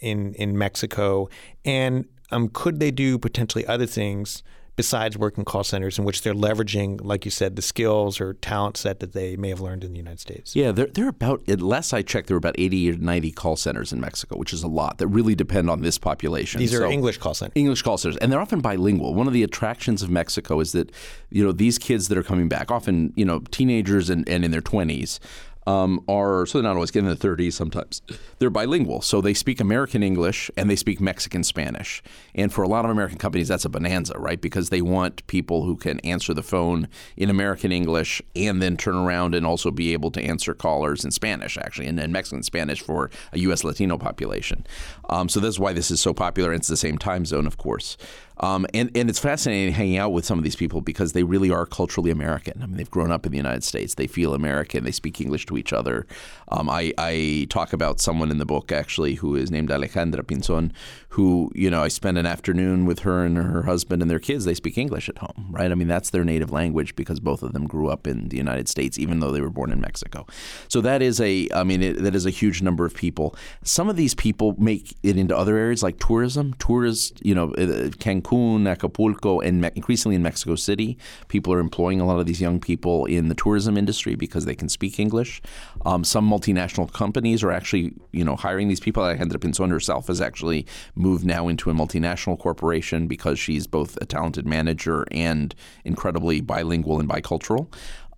in 0.00 0.34
in 0.34 0.58
Mexico? 0.58 1.28
And 1.64 2.06
um, 2.30 2.48
could 2.48 2.80
they 2.80 2.90
do 2.90 3.18
potentially 3.18 3.66
other 3.66 3.86
things 3.86 4.42
besides 4.76 5.16
working 5.16 5.44
call 5.44 5.64
centers 5.64 5.98
in 5.98 6.04
which 6.04 6.22
they're 6.22 6.34
leveraging, 6.34 7.00
like 7.02 7.24
you 7.24 7.30
said, 7.30 7.56
the 7.56 7.62
skills 7.62 8.20
or 8.20 8.34
talent 8.34 8.76
set 8.76 9.00
that 9.00 9.14
they 9.14 9.34
may 9.36 9.48
have 9.48 9.60
learned 9.60 9.82
in 9.82 9.92
the 9.92 9.96
United 9.96 10.20
States? 10.20 10.54
Yeah, 10.54 10.70
they're, 10.70 10.86
they're 10.86 11.08
about, 11.08 11.48
last 11.60 11.94
I 11.94 12.02
checked, 12.02 12.28
there 12.28 12.34
were 12.34 12.38
about 12.38 12.56
80 12.58 12.90
or 12.90 12.96
90 12.98 13.32
call 13.32 13.56
centers 13.56 13.92
in 13.92 14.00
Mexico, 14.00 14.36
which 14.36 14.52
is 14.52 14.62
a 14.62 14.68
lot 14.68 14.98
that 14.98 15.08
really 15.08 15.34
depend 15.34 15.70
on 15.70 15.80
this 15.80 15.96
population. 15.96 16.60
These 16.60 16.74
are 16.74 16.78
so, 16.80 16.90
English 16.90 17.16
call 17.16 17.32
centers. 17.32 17.54
English 17.56 17.82
call 17.82 17.96
centers. 17.96 18.18
And 18.18 18.30
they're 18.30 18.40
often 18.40 18.60
bilingual. 18.60 19.14
One 19.14 19.26
of 19.26 19.32
the 19.32 19.42
attractions 19.42 20.02
of 20.02 20.10
Mexico 20.10 20.60
is 20.60 20.72
that, 20.72 20.92
you 21.30 21.42
know, 21.42 21.52
these 21.52 21.78
kids 21.78 22.08
that 22.08 22.18
are 22.18 22.22
coming 22.22 22.48
back, 22.48 22.70
often, 22.70 23.14
you 23.16 23.24
know, 23.24 23.40
teenagers 23.50 24.10
and, 24.10 24.28
and 24.28 24.44
in 24.44 24.50
their 24.50 24.60
20s, 24.60 25.18
um, 25.66 26.02
are 26.08 26.46
so 26.46 26.58
they're 26.58 26.68
not 26.68 26.76
always 26.76 26.90
getting 26.90 27.08
in 27.08 27.16
the 27.16 27.28
30s 27.28 27.52
sometimes. 27.52 28.02
They're 28.38 28.50
bilingual 28.50 29.02
so 29.02 29.20
they 29.20 29.34
speak 29.34 29.60
american 29.60 30.02
english 30.02 30.50
and 30.56 30.70
they 30.70 30.76
speak 30.76 31.00
mexican 31.00 31.44
spanish. 31.44 32.02
And 32.34 32.52
for 32.52 32.62
a 32.62 32.68
lot 32.68 32.84
of 32.84 32.90
american 32.90 33.18
companies 33.18 33.48
that's 33.48 33.64
a 33.64 33.68
bonanza 33.68 34.18
right? 34.18 34.40
Because 34.40 34.70
they 34.70 34.82
want 34.82 35.26
people 35.26 35.64
who 35.64 35.76
can 35.76 36.00
answer 36.00 36.32
the 36.34 36.42
phone 36.42 36.88
in 37.16 37.30
american 37.30 37.72
english 37.72 38.22
and 38.34 38.62
then 38.62 38.76
turn 38.76 38.96
around 38.96 39.34
and 39.34 39.44
also 39.44 39.70
be 39.70 39.92
able 39.92 40.10
to 40.12 40.22
answer 40.22 40.54
callers 40.54 41.04
in 41.04 41.10
spanish 41.10 41.56
actually 41.58 41.86
and, 41.86 41.98
and 41.98 42.12
mexican 42.12 42.42
spanish 42.42 42.80
for 42.80 43.10
a 43.32 43.38
us 43.38 43.64
latino 43.64 43.98
population. 43.98 44.66
Um, 45.08 45.28
so 45.28 45.40
that's 45.40 45.58
why 45.58 45.72
this 45.72 45.90
is 45.90 46.00
so 46.00 46.12
popular. 46.12 46.50
And 46.50 46.60
it's 46.60 46.68
the 46.68 46.76
same 46.76 46.98
time 46.98 47.24
zone 47.24 47.46
of 47.46 47.56
course 47.56 47.96
um, 48.38 48.66
and, 48.74 48.90
and 48.94 49.08
it's 49.08 49.18
fascinating 49.18 49.72
hanging 49.72 49.96
out 49.96 50.12
with 50.12 50.24
some 50.24 50.38
of 50.38 50.44
these 50.44 50.56
people 50.56 50.80
because 50.80 51.12
they 51.12 51.22
really 51.22 51.50
are 51.50 51.64
culturally 51.64 52.10
American. 52.10 52.62
I 52.62 52.66
mean, 52.66 52.76
they've 52.76 52.90
grown 52.90 53.10
up 53.10 53.24
in 53.24 53.32
the 53.32 53.38
United 53.38 53.64
States. 53.64 53.94
They 53.94 54.06
feel 54.06 54.34
American. 54.34 54.84
They 54.84 54.92
speak 54.92 55.20
English 55.20 55.46
to 55.46 55.56
each 55.56 55.72
other. 55.72 56.06
Um, 56.48 56.68
I, 56.68 56.92
I 56.98 57.46
talk 57.48 57.72
about 57.72 58.00
someone 58.00 58.30
in 58.30 58.38
the 58.38 58.46
book 58.46 58.72
actually 58.72 59.14
who 59.14 59.34
is 59.34 59.50
named 59.50 59.70
Alejandra 59.70 60.22
Pinzon, 60.22 60.72
who 61.10 61.50
you 61.54 61.70
know 61.70 61.82
I 61.82 61.88
spent 61.88 62.18
an 62.18 62.26
afternoon 62.26 62.84
with 62.84 63.00
her 63.00 63.24
and 63.24 63.38
her 63.38 63.62
husband 63.62 64.02
and 64.02 64.10
their 64.10 64.18
kids. 64.18 64.44
They 64.44 64.54
speak 64.54 64.76
English 64.76 65.08
at 65.08 65.18
home, 65.18 65.48
right? 65.50 65.70
I 65.72 65.74
mean, 65.74 65.88
that's 65.88 66.10
their 66.10 66.24
native 66.24 66.52
language 66.52 66.94
because 66.94 67.20
both 67.20 67.42
of 67.42 67.54
them 67.54 67.66
grew 67.66 67.88
up 67.88 68.06
in 68.06 68.28
the 68.28 68.36
United 68.36 68.68
States, 68.68 68.98
even 68.98 69.20
though 69.20 69.32
they 69.32 69.40
were 69.40 69.50
born 69.50 69.72
in 69.72 69.80
Mexico. 69.80 70.26
So 70.68 70.82
that 70.82 71.00
is 71.00 71.20
a, 71.20 71.48
I 71.54 71.64
mean, 71.64 71.82
it, 71.82 72.02
that 72.02 72.14
is 72.14 72.26
a 72.26 72.30
huge 72.30 72.60
number 72.60 72.84
of 72.84 72.94
people. 72.94 73.34
Some 73.62 73.88
of 73.88 73.96
these 73.96 74.14
people 74.14 74.54
make 74.58 74.94
it 75.02 75.16
into 75.16 75.36
other 75.36 75.56
areas 75.56 75.82
like 75.82 75.98
tourism. 75.98 76.54
Tourists, 76.58 77.18
you 77.22 77.34
know, 77.34 77.52
uh, 77.54 77.90
Cancun, 78.26 78.68
Acapulco, 78.68 79.40
and 79.40 79.60
me- 79.60 79.70
increasingly 79.74 80.16
in 80.16 80.22
Mexico 80.22 80.54
City, 80.54 80.98
people 81.28 81.52
are 81.52 81.60
employing 81.60 82.00
a 82.00 82.06
lot 82.06 82.18
of 82.18 82.26
these 82.26 82.40
young 82.40 82.60
people 82.60 83.04
in 83.06 83.28
the 83.28 83.34
tourism 83.34 83.76
industry 83.76 84.14
because 84.14 84.44
they 84.44 84.54
can 84.54 84.68
speak 84.68 84.98
English. 84.98 85.40
Um, 85.84 86.04
some 86.04 86.28
multinational 86.28 86.92
companies 86.92 87.42
are 87.42 87.52
actually, 87.52 87.94
you 88.12 88.24
know, 88.24 88.36
hiring 88.36 88.68
these 88.68 88.80
people. 88.80 89.02
I 89.02 89.12
ended 89.12 89.34
up 89.34 89.40
Alejandra 89.40 89.50
Pinzon 89.50 89.70
herself 89.70 90.06
has 90.08 90.20
actually 90.20 90.66
moved 90.94 91.24
now 91.24 91.48
into 91.48 91.70
a 91.70 91.74
multinational 91.74 92.38
corporation 92.38 93.06
because 93.06 93.38
she's 93.38 93.66
both 93.66 93.96
a 94.00 94.04
talented 94.04 94.46
manager 94.46 95.06
and 95.10 95.54
incredibly 95.84 96.40
bilingual 96.40 97.00
and 97.00 97.08
bicultural. 97.08 97.68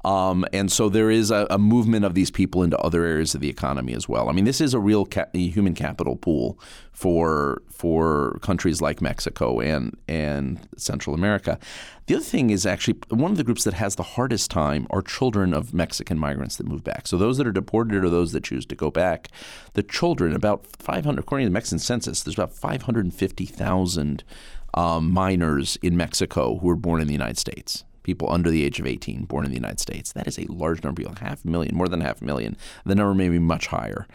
Um, 0.04 0.44
and 0.52 0.70
so 0.70 0.88
there 0.88 1.10
is 1.10 1.30
a, 1.32 1.46
a, 1.50 1.58
movement 1.58 2.04
of 2.04 2.14
these 2.14 2.30
people 2.30 2.62
into 2.62 2.78
other 2.78 3.04
areas 3.04 3.34
of 3.34 3.40
the 3.40 3.48
economy 3.48 3.94
as 3.94 4.08
well. 4.08 4.28
I 4.28 4.32
mean, 4.32 4.44
this 4.44 4.60
is 4.60 4.72
a 4.72 4.78
real 4.78 5.04
ca- 5.04 5.26
human 5.34 5.74
capital 5.74 6.14
pool 6.14 6.58
for 6.92 7.62
for 7.68 8.38
countries 8.40 8.80
like 8.80 9.02
Mexico 9.02 9.60
and 9.60 9.96
and 10.06 10.60
Central 10.76 11.14
America. 11.14 11.58
The 12.06 12.14
other 12.14 12.24
thing 12.24 12.50
is 12.50 12.64
actually 12.64 12.98
one 13.08 13.32
of 13.32 13.36
the 13.36 13.44
groups 13.44 13.64
that 13.64 13.74
has 13.74 13.96
the 13.96 14.04
hardest 14.04 14.52
time 14.52 14.86
are 14.90 15.02
children 15.02 15.52
of 15.52 15.74
Mexican 15.74 16.16
migrants 16.16 16.56
that 16.56 16.66
move 16.66 16.84
back. 16.84 17.08
So 17.08 17.16
those 17.16 17.36
that 17.38 17.46
are 17.46 17.52
deported 17.52 18.04
or 18.04 18.08
those 18.08 18.30
that 18.32 18.44
choose 18.44 18.66
to 18.66 18.76
go 18.76 18.90
back. 18.92 19.28
The 19.74 19.82
children, 19.82 20.32
about 20.34 20.64
500, 20.78 21.18
according 21.18 21.46
to 21.46 21.50
the 21.50 21.54
Mexican 21.54 21.80
census, 21.80 22.22
there's 22.22 22.34
about 22.34 22.54
550,000 22.54 24.24
um, 24.74 25.10
minors 25.10 25.76
in 25.82 25.96
Mexico 25.96 26.58
who 26.58 26.66
were 26.68 26.76
born 26.76 27.00
in 27.00 27.08
the 27.08 27.12
United 27.12 27.38
States 27.38 27.84
people 28.08 28.32
under 28.32 28.48
the 28.48 28.64
age 28.64 28.80
of 28.80 28.86
18 28.86 29.26
born 29.26 29.44
in 29.44 29.50
the 29.50 29.56
United 29.56 29.78
States. 29.78 30.12
That 30.12 30.26
is 30.26 30.38
a 30.38 30.50
large 30.50 30.82
number 30.82 31.02
people, 31.02 31.14
half 31.20 31.44
a 31.44 31.48
million, 31.48 31.76
more 31.76 31.88
than 31.88 32.00
half 32.00 32.22
a 32.22 32.24
million. 32.24 32.56
The 32.86 32.94
number 32.94 33.12
may 33.12 33.28
be 33.28 33.38
much 33.38 33.66
higher. 33.66 34.06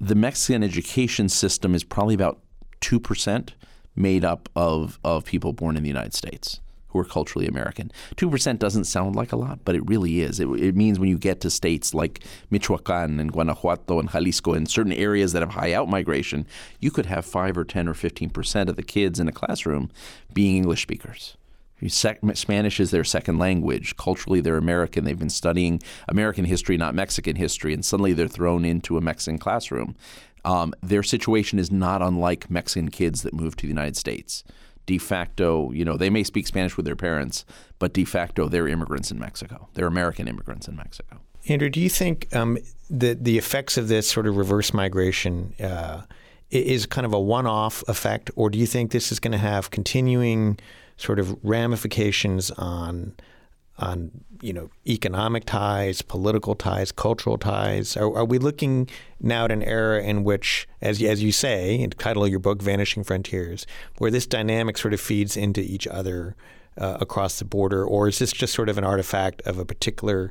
The 0.00 0.16
Mexican 0.16 0.64
education 0.64 1.28
system 1.28 1.72
is 1.72 1.84
probably 1.84 2.16
about 2.16 2.40
2% 2.80 3.50
made 3.94 4.24
up 4.24 4.48
of, 4.56 4.98
of 5.04 5.24
people 5.24 5.52
born 5.52 5.76
in 5.76 5.84
the 5.84 5.88
United 5.88 6.14
States 6.14 6.60
who 6.88 6.98
are 6.98 7.04
culturally 7.04 7.46
American. 7.46 7.92
2% 8.16 8.58
doesn't 8.58 8.86
sound 8.86 9.14
like 9.14 9.30
a 9.30 9.36
lot, 9.36 9.60
but 9.64 9.76
it 9.76 9.88
really 9.88 10.20
is. 10.20 10.40
It, 10.40 10.48
it, 10.48 10.74
means 10.74 10.98
when 10.98 11.08
you 11.08 11.18
get 11.18 11.40
to 11.42 11.50
states 11.50 11.94
like 11.94 12.24
Michoacan 12.50 13.20
and 13.20 13.30
Guanajuato 13.30 14.00
and 14.00 14.10
Jalisco 14.10 14.54
and 14.54 14.68
certain 14.68 14.92
areas 14.92 15.32
that 15.32 15.42
have 15.42 15.52
high 15.52 15.74
out 15.74 15.88
migration, 15.88 16.44
you 16.80 16.90
could 16.90 17.06
have 17.06 17.24
5 17.24 17.56
or 17.56 17.64
10 17.64 17.86
or 17.86 17.94
15% 17.94 18.68
of 18.68 18.74
the 18.74 18.82
kids 18.82 19.20
in 19.20 19.28
a 19.28 19.32
classroom 19.32 19.90
being 20.32 20.56
English 20.56 20.82
speakers. 20.82 21.36
Spanish 21.86 22.80
is 22.80 22.90
their 22.90 23.04
second 23.04 23.38
language. 23.38 23.96
Culturally, 23.96 24.40
they're 24.40 24.56
American. 24.56 25.04
They've 25.04 25.18
been 25.18 25.30
studying 25.30 25.80
American 26.08 26.44
history, 26.44 26.76
not 26.76 26.94
Mexican 26.94 27.36
history, 27.36 27.72
and 27.72 27.84
suddenly 27.84 28.12
they're 28.12 28.28
thrown 28.28 28.64
into 28.64 28.96
a 28.96 29.00
Mexican 29.00 29.38
classroom. 29.38 29.94
Um, 30.44 30.74
their 30.82 31.02
situation 31.02 31.58
is 31.58 31.70
not 31.70 32.02
unlike 32.02 32.50
Mexican 32.50 32.90
kids 32.90 33.22
that 33.22 33.34
move 33.34 33.56
to 33.56 33.62
the 33.62 33.68
United 33.68 33.96
States. 33.96 34.44
De 34.86 34.98
facto, 34.98 35.70
you 35.72 35.84
know, 35.84 35.96
they 35.96 36.10
may 36.10 36.24
speak 36.24 36.46
Spanish 36.46 36.76
with 36.76 36.86
their 36.86 36.96
parents, 36.96 37.44
but 37.78 37.92
de 37.92 38.04
facto, 38.04 38.48
they're 38.48 38.68
immigrants 38.68 39.10
in 39.10 39.18
Mexico. 39.18 39.68
They're 39.74 39.86
American 39.86 40.26
immigrants 40.26 40.66
in 40.66 40.76
Mexico. 40.76 41.20
Andrew, 41.48 41.68
do 41.68 41.80
you 41.80 41.90
think 41.90 42.34
um, 42.34 42.58
that 42.90 43.24
the 43.24 43.38
effects 43.38 43.76
of 43.76 43.88
this 43.88 44.10
sort 44.10 44.26
of 44.26 44.36
reverse 44.36 44.72
migration 44.72 45.54
uh, 45.60 46.02
is 46.50 46.86
kind 46.86 47.04
of 47.04 47.12
a 47.12 47.20
one-off 47.20 47.84
effect, 47.86 48.30
or 48.34 48.48
do 48.48 48.58
you 48.58 48.66
think 48.66 48.90
this 48.90 49.12
is 49.12 49.20
going 49.20 49.32
to 49.32 49.38
have 49.38 49.70
continuing 49.70 50.58
sort 50.98 51.18
of 51.18 51.36
ramifications 51.42 52.50
on 52.50 53.14
on 53.78 54.10
you 54.42 54.52
know 54.52 54.68
economic 54.86 55.44
ties, 55.44 56.02
political 56.02 56.54
ties, 56.54 56.92
cultural 56.92 57.38
ties? 57.38 57.96
Are, 57.96 58.14
are, 58.14 58.24
we 58.24 58.38
looking 58.38 58.88
now 59.20 59.46
at 59.46 59.52
an 59.52 59.62
era 59.62 60.02
in 60.02 60.24
which, 60.24 60.68
as 60.82 61.02
as 61.02 61.22
you 61.22 61.32
say, 61.32 61.76
in 61.76 61.90
the 61.90 61.96
title 61.96 62.24
of 62.24 62.30
your 62.30 62.40
book, 62.40 62.60
"Vanishing 62.60 63.04
Frontiers," 63.04 63.66
where 63.98 64.10
this 64.10 64.26
dynamic 64.26 64.76
sort 64.76 64.92
of 64.92 65.00
feeds 65.00 65.36
into 65.36 65.60
each 65.60 65.86
other 65.86 66.36
uh, 66.76 66.98
across 67.00 67.38
the 67.38 67.44
border, 67.44 67.84
or 67.84 68.08
is 68.08 68.18
this 68.18 68.32
just 68.32 68.52
sort 68.52 68.68
of 68.68 68.76
an 68.76 68.84
artifact 68.84 69.40
of 69.42 69.58
a 69.58 69.64
particular 69.64 70.30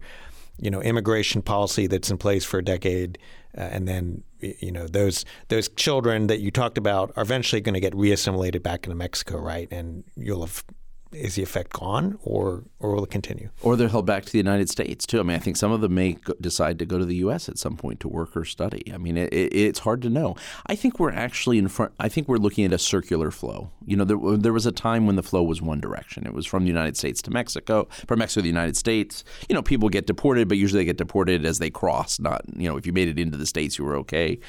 you 0.60 0.70
know 0.70 0.82
immigration 0.82 1.42
policy 1.42 1.88
that's 1.88 2.12
in 2.12 2.18
place 2.18 2.44
for 2.44 2.60
a 2.60 2.64
decade, 2.64 3.18
uh, 3.58 3.62
and 3.62 3.88
then 3.88 4.24
you 4.40 4.72
know 4.72 4.88
those 4.88 5.26
those 5.50 5.70
children 5.70 6.28
that 6.28 6.40
you 6.40 6.52
talked 6.52 6.78
about 6.78 7.12
are 7.16 7.24
eventually 7.24 7.62
going 7.62 7.74
to 7.74 7.80
get 7.80 7.94
reassimilated 7.94 8.64
back 8.64 8.86
into 8.86 8.96
Mexico, 8.96 9.38
right? 9.38 9.68
And 9.72 10.04
you'll 10.16 10.42
have 10.42 10.64
is 11.12 11.36
the 11.36 11.44
effect 11.44 11.74
gone, 11.74 12.18
or 12.22 12.64
or 12.80 12.94
will 12.94 13.04
it 13.04 13.12
continue? 13.12 13.50
Or 13.62 13.76
they're 13.76 13.88
held 13.88 14.06
back 14.06 14.26
to 14.26 14.32
the 14.32 14.38
United 14.38 14.70
States 14.70 15.06
too. 15.06 15.20
I 15.20 15.24
mean, 15.24 15.36
I 15.36 15.40
think 15.40 15.58
some 15.58 15.72
of 15.72 15.82
them 15.82 15.96
may 15.96 16.14
go, 16.14 16.34
decide 16.42 16.80
to 16.80 16.86
go 16.86 16.98
to 16.98 17.06
the 17.06 17.16
U.S. 17.18 17.48
at 17.48 17.58
some 17.58 17.78
point 17.78 18.00
to 18.02 18.08
work 18.08 18.36
or 18.36 18.46
study. 18.46 18.84
I 18.94 18.98
mean, 18.98 19.18
it, 19.18 19.34
it, 19.34 19.54
it's 19.54 19.80
hard 19.80 20.02
to 20.04 20.10
know. 20.10 20.36
I 20.66 20.76
think 20.76 21.00
we're 21.00 21.12
actually 21.12 21.58
in 21.58 21.68
front. 21.68 21.94
I 22.00 22.10
think 22.10 22.28
we're 22.28 22.38
looking 22.38 22.66
at 22.66 22.74
a 22.74 22.78
circular 22.78 23.32
flow. 23.32 23.72
You 23.86 23.98
know, 23.98 24.04
there, 24.04 24.18
there 24.38 24.54
was 24.54 24.66
a 24.66 24.72
time 24.72 25.06
when 25.06 25.16
the 25.16 25.24
flow 25.24 25.44
was 25.44 25.62
one 25.62 25.80
direction. 25.80 26.26
It 26.26 26.34
was 26.34 26.46
from 26.46 26.64
the 26.64 26.70
United 26.70 26.98
States 26.98 27.22
to 27.24 27.32
Mexico, 27.32 27.88
from 28.08 28.20
Mexico 28.20 28.42
to 28.42 28.44
the 28.44 28.50
United 28.50 28.78
States. 28.78 29.24
You 29.50 29.56
know, 29.56 29.62
people 29.62 29.90
get 29.90 30.08
deported, 30.08 30.48
but 30.48 30.58
usually 30.58 30.82
they 30.82 30.86
get 30.86 30.98
deported 30.98 31.46
as 31.46 31.60
they 31.60 31.70
cross. 31.70 32.20
Not 32.20 32.42
you 32.56 32.70
know, 32.70 32.78
if 32.78 32.86
you 32.86 32.94
made 32.94 33.08
it 33.08 33.20
into 33.20 33.38
the 33.38 33.46
states, 33.46 33.78
you 33.78 33.86
were 33.86 33.96
okay. 33.98 34.40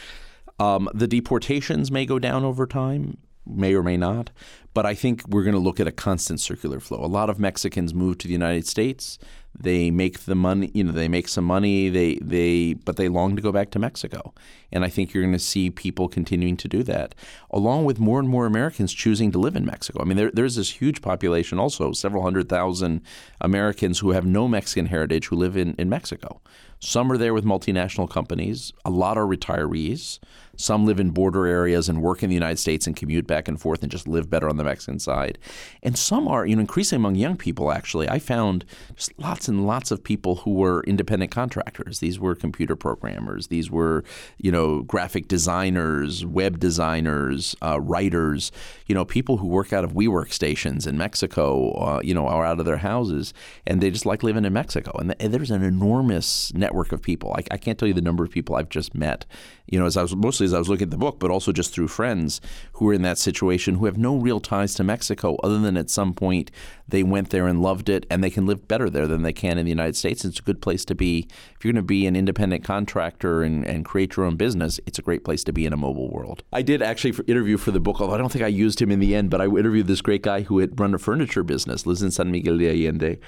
Um, 0.59 0.89
the 0.93 1.07
deportations 1.07 1.93
may 1.93 2.05
go 2.05 2.19
down 2.19 2.45
over 2.45 2.67
time 2.67 3.17
may 3.49 3.75
or 3.75 3.83
may 3.83 3.97
not. 3.97 4.31
But 4.79 4.87
I 4.87 4.95
think 4.95 5.27
we're 5.27 5.43
going 5.43 5.57
to 5.57 5.61
look 5.61 5.81
at 5.81 5.89
a 5.89 5.91
constant 5.91 6.39
circular 6.39 6.79
flow. 6.79 7.05
A 7.05 7.07
lot 7.07 7.31
of 7.31 7.41
Mexicans 7.41 7.93
move 7.93 8.17
to 8.19 8.29
the 8.29 8.33
United 8.33 8.65
States. 8.65 9.19
They 9.53 9.91
make 9.91 10.21
the 10.21 10.37
money, 10.37 10.71
you 10.73 10.85
know, 10.85 10.93
they 10.93 11.09
make 11.09 11.27
some 11.27 11.47
money. 11.47 11.89
They 11.89 12.21
they 12.23 12.75
but 12.75 12.95
they 12.95 13.09
long 13.09 13.35
to 13.35 13.43
go 13.43 13.51
back 13.51 13.73
to 13.73 13.81
Mexico, 13.81 14.33
and 14.71 14.85
I 14.85 14.89
think 14.89 15.13
you're 15.13 15.25
going 15.25 15.33
to 15.33 15.41
see 15.41 15.69
people 15.69 16.07
continuing 16.07 16.57
to 16.59 16.69
do 16.69 16.85
that, 16.85 17.17
along 17.51 17.87
with 17.87 17.99
more 17.99 18.21
and 18.21 18.29
more 18.29 18.47
Americans 18.47 18.93
choosing 18.95 19.33
to 19.33 19.39
live 19.41 19.57
in 19.57 19.65
Mexico. 19.65 20.01
I 20.01 20.05
mean, 20.05 20.17
there, 20.17 20.31
there's 20.33 20.55
this 20.55 20.71
huge 20.71 21.03
population, 21.03 21.59
also 21.59 21.91
several 21.91 22.23
hundred 22.23 22.49
thousand 22.49 23.01
Americans 23.41 23.99
who 23.99 24.11
have 24.13 24.25
no 24.25 24.47
Mexican 24.47 24.87
heritage 24.87 25.27
who 25.27 25.35
live 25.35 25.57
in 25.57 25.75
in 25.75 25.89
Mexico. 25.89 26.41
Some 26.79 27.11
are 27.11 27.19
there 27.19 27.35
with 27.35 27.45
multinational 27.45 28.09
companies. 28.09 28.73
A 28.85 28.91
lot 28.91 29.19
are 29.19 29.27
retirees. 29.27 30.21
Some 30.59 30.85
live 30.85 31.01
in 31.01 31.11
border 31.11 31.47
areas 31.47 31.89
and 31.89 32.03
work 32.03 32.23
in 32.23 32.29
the 32.29 32.35
United 32.35 32.59
States 32.59 32.87
and 32.87 32.95
commute 32.95 33.27
back 33.27 33.49
and 33.49 33.61
forth 33.61 33.83
and 33.83 33.91
just 33.91 34.07
live 34.07 34.29
better 34.29 34.49
on 34.49 34.57
the 34.57 34.65
Mexican 34.65 34.99
side. 34.99 35.39
And 35.83 35.97
some 35.97 36.29
are, 36.29 36.45
you 36.45 36.57
know, 36.57 36.61
increasingly 36.61 37.01
among 37.01 37.15
young 37.15 37.37
people, 37.37 37.71
actually. 37.73 38.09
I 38.09 38.19
found 38.19 38.65
just 38.97 39.19
lots 39.19 39.49
and 39.49 39.67
lots 39.67 39.91
of 39.91 40.03
people 40.03 40.37
who 40.37 40.55
were 40.55 40.83
independent 40.85 41.31
contractors. 41.31 42.01
These 42.01 42.19
were 42.19 42.35
computer 42.35 42.77
programmers. 42.77 43.47
These 43.49 43.71
were, 43.71 44.05
you 44.39 44.51
know, 44.51 44.83
graphic 44.83 45.29
designers, 45.29 46.25
web 46.25 46.59
designers, 46.59 47.55
uh, 47.63 47.81
writers, 47.81 48.51
you 48.87 48.95
know, 48.95 49.05
people 49.05 49.39
who 49.39 49.47
work 49.47 49.73
out 49.73 49.85
of 49.85 49.93
WeWork 49.93 50.33
stations 50.33 50.87
in 50.87 50.99
Mexico, 50.99 51.73
uh, 51.73 52.01
you 52.03 52.15
know, 52.15 52.29
or 52.29 52.45
out 52.45 52.59
of 52.59 52.67
their 52.67 52.79
houses. 52.79 53.33
And 53.67 53.81
they 53.81 53.91
just 53.91 54.07
like 54.07 54.23
living 54.23 54.45
in 54.45 54.53
Mexico. 54.53 54.93
And, 54.99 55.11
th- 55.11 55.19
and 55.21 55.33
there's 55.33 55.51
an 55.51 55.63
enormous 55.63 56.53
network 56.55 56.79
network 56.79 56.93
of 56.93 57.03
people. 57.03 57.35
I, 57.37 57.43
I, 57.55 57.57
can't 57.57 57.79
tell 57.79 57.89
you 57.89 57.95
the 57.95 58.01
number 58.01 58.25
of 58.25 58.31
people 58.31 58.55
I've 58.57 58.69
just 58.69 58.95
met. 58.95 59.27
You 59.67 59.79
know, 59.79 59.87
as 59.87 59.97
I 59.97 60.03
was 60.03 60.15
mostly 60.15 60.47
as 60.49 60.55
I 60.55 60.59
was 60.59 60.69
looking 60.69 60.87
at 60.87 60.91
the 60.91 60.97
book, 60.97 61.19
but 61.19 61.31
also 61.31 61.53
just 61.53 61.73
through 61.73 61.89
friends 61.89 62.41
who 62.75 62.89
are 62.89 62.95
in 62.95 63.03
that 63.03 63.19
situation 63.19 63.77
who 63.77 63.87
have 63.87 63.97
no 63.97 64.17
real 64.17 64.41
ties 64.41 64.75
to 64.75 64.85
Mexico, 64.85 65.37
other 65.43 65.59
than 65.59 65.77
at 65.77 65.91
some 65.91 66.15
point 66.15 66.51
they 66.89 67.03
went 67.03 67.31
there 67.31 67.47
and 67.47 67.63
loved 67.63 67.89
it, 67.89 68.07
and 68.11 68.25
they 68.25 68.31
can 68.31 68.47
live 68.47 68.67
better 68.67 68.89
there 68.89 69.07
than 69.07 69.23
they 69.23 69.33
can 69.33 69.59
in 69.59 69.65
the 69.65 69.71
United 69.71 69.97
States. 69.97 70.25
It's 70.25 70.39
a 70.39 70.43
good 70.43 70.63
place 70.63 70.85
to 70.87 70.95
be 70.95 71.29
if 71.55 71.65
you're 71.65 71.73
going 71.73 71.83
to 71.83 71.87
be 71.87 72.07
an 72.07 72.17
independent 72.17 72.65
contractor 72.65 73.43
and, 73.43 73.65
and 73.67 73.85
create 73.85 74.17
your 74.17 74.25
own 74.25 74.37
business. 74.37 74.81
It's 74.87 74.99
a 74.99 75.03
great 75.03 75.25
place 75.25 75.45
to 75.45 75.53
be 75.53 75.67
in 75.67 75.73
a 75.73 75.77
mobile 75.77 76.11
world. 76.11 76.43
I 76.53 76.63
did 76.63 76.83
actually 76.83 77.15
interview 77.27 77.59
for 77.59 77.71
the 77.71 77.81
book, 77.81 78.01
although 78.01 78.15
I 78.15 78.19
don't 78.19 78.33
think 78.33 78.45
I 78.45 78.49
used 78.49 78.81
him 78.81 78.91
in 78.91 79.01
the 79.01 79.15
end, 79.15 79.31
but 79.31 79.41
I 79.41 79.45
interviewed 79.45 79.87
this 79.87 80.01
great 80.01 80.23
guy 80.23 80.43
who 80.43 80.59
had 80.59 80.81
run 80.81 80.95
a 80.95 80.99
furniture 80.99 81.43
business, 81.43 81.87
lives 81.87 82.03
in 82.03 82.11
San 82.11 82.31
Miguel 82.31 82.59
de 82.59 82.69
Allende 82.69 83.19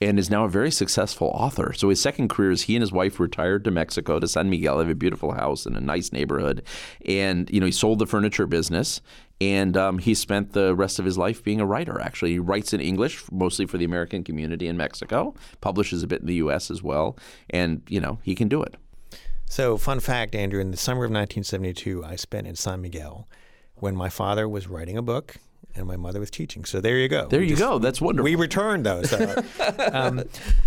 and 0.00 0.18
is 0.18 0.30
now 0.30 0.44
a 0.44 0.48
very 0.48 0.70
successful 0.70 1.28
author. 1.28 1.72
So 1.72 1.88
his 1.88 2.00
second 2.00 2.28
career 2.28 2.50
is 2.50 2.62
he 2.62 2.76
and 2.76 2.82
his 2.82 2.92
wife 2.92 3.18
retired 3.18 3.64
to 3.64 3.70
Mexico 3.70 4.18
to 4.20 4.28
San 4.28 4.48
Miguel. 4.50 4.78
Have 4.78 4.88
a 4.88 4.94
beautiful 4.94 5.32
house 5.32 5.66
in 5.66 5.76
a 5.76 5.80
nice 5.80 6.12
neighborhood, 6.12 6.62
and 7.04 7.50
you 7.50 7.60
know 7.60 7.66
he 7.66 7.72
sold 7.72 7.98
the 7.98 8.06
furniture 8.06 8.46
business. 8.46 9.00
And 9.40 9.76
um, 9.76 9.98
he 9.98 10.14
spent 10.14 10.52
the 10.52 10.74
rest 10.74 10.98
of 10.98 11.04
his 11.04 11.16
life 11.16 11.44
being 11.44 11.60
a 11.60 11.66
writer. 11.66 12.00
Actually, 12.00 12.32
he 12.32 12.38
writes 12.40 12.72
in 12.72 12.80
English, 12.80 13.22
mostly 13.30 13.66
for 13.66 13.78
the 13.78 13.84
American 13.84 14.24
community 14.24 14.66
in 14.66 14.76
Mexico. 14.76 15.32
Publishes 15.60 16.02
a 16.02 16.08
bit 16.08 16.22
in 16.22 16.26
the 16.26 16.34
U.S. 16.34 16.72
as 16.72 16.82
well, 16.82 17.16
and 17.48 17.82
you 17.88 18.00
know 18.00 18.18
he 18.24 18.34
can 18.34 18.48
do 18.48 18.62
it. 18.62 18.74
So, 19.46 19.78
fun 19.78 20.00
fact, 20.00 20.34
Andrew, 20.34 20.60
in 20.60 20.72
the 20.72 20.76
summer 20.76 21.04
of 21.04 21.10
1972, 21.10 22.04
I 22.04 22.16
spent 22.16 22.48
in 22.48 22.56
San 22.56 22.82
Miguel 22.82 23.28
when 23.76 23.96
my 23.96 24.08
father 24.08 24.48
was 24.48 24.66
writing 24.66 24.98
a 24.98 25.02
book 25.02 25.36
and 25.78 25.86
my 25.86 25.96
mother 25.96 26.20
was 26.20 26.30
teaching. 26.30 26.64
So 26.64 26.80
there 26.80 26.98
you 26.98 27.08
go. 27.08 27.26
There 27.28 27.40
We 27.40 27.46
you 27.46 27.56
just- 27.56 27.62
go. 27.62 27.78
That's 27.78 28.00
wonderful. 28.00 28.24
We 28.24 28.34
returned 28.34 28.84
those. 28.84 29.10
So, 29.10 29.42
um, 29.92 30.24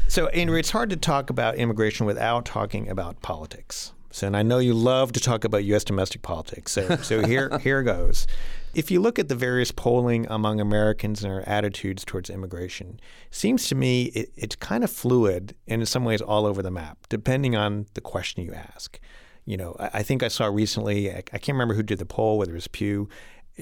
so, 0.08 0.28
Andrew, 0.28 0.58
it's 0.58 0.72
hard 0.72 0.90
to 0.90 0.98
talk 0.98 1.30
about 1.30 1.56
immigration 1.56 2.06
without 2.06 2.46
talking 2.46 2.90
about 2.90 3.22
politics. 3.22 3.92
So, 4.14 4.28
and 4.28 4.36
I 4.36 4.44
know 4.44 4.60
you 4.60 4.74
love 4.74 5.14
to 5.14 5.20
talk 5.20 5.44
about 5.46 5.64
U.S. 5.66 5.84
domestic 5.86 6.22
politics. 6.22 6.72
So, 6.74 6.98
so 6.98 7.26
here, 7.26 7.58
here 7.64 7.82
goes. 7.84 8.28
If 8.74 8.90
you 8.90 9.02
look 9.02 9.20
at 9.20 9.28
the 9.28 9.36
various 9.36 9.72
polling 9.72 10.26
among 10.30 10.60
Americans 10.62 11.24
and 11.24 11.32
our 11.34 11.42
attitudes 11.42 12.06
towards 12.06 12.30
immigration, 12.30 13.00
seems 13.30 13.68
to 13.68 13.76
me 13.76 14.06
it, 14.16 14.32
it's 14.36 14.56
kind 14.56 14.84
of 14.84 14.90
fluid 14.92 15.56
and 15.68 15.82
in 15.82 15.86
some 15.86 16.04
ways 16.06 16.22
all 16.22 16.46
over 16.46 16.62
the 16.62 16.72
map, 16.72 16.98
depending 17.10 17.56
on 17.56 17.86
the 17.94 18.02
question 18.02 18.44
you 18.44 18.54
ask. 18.54 19.00
You 19.46 19.58
know, 19.58 19.76
I, 19.80 19.90
I 19.96 20.04
think 20.04 20.24
I 20.24 20.28
saw 20.30 20.46
recently, 20.48 21.12
I, 21.12 21.18
I 21.18 21.38
can't 21.38 21.50
remember 21.56 21.74
who 21.74 21.84
did 21.84 22.00
the 22.00 22.06
poll, 22.06 22.38
whether 22.38 22.52
it 22.52 22.56
was 22.56 22.68
Pew, 22.68 23.10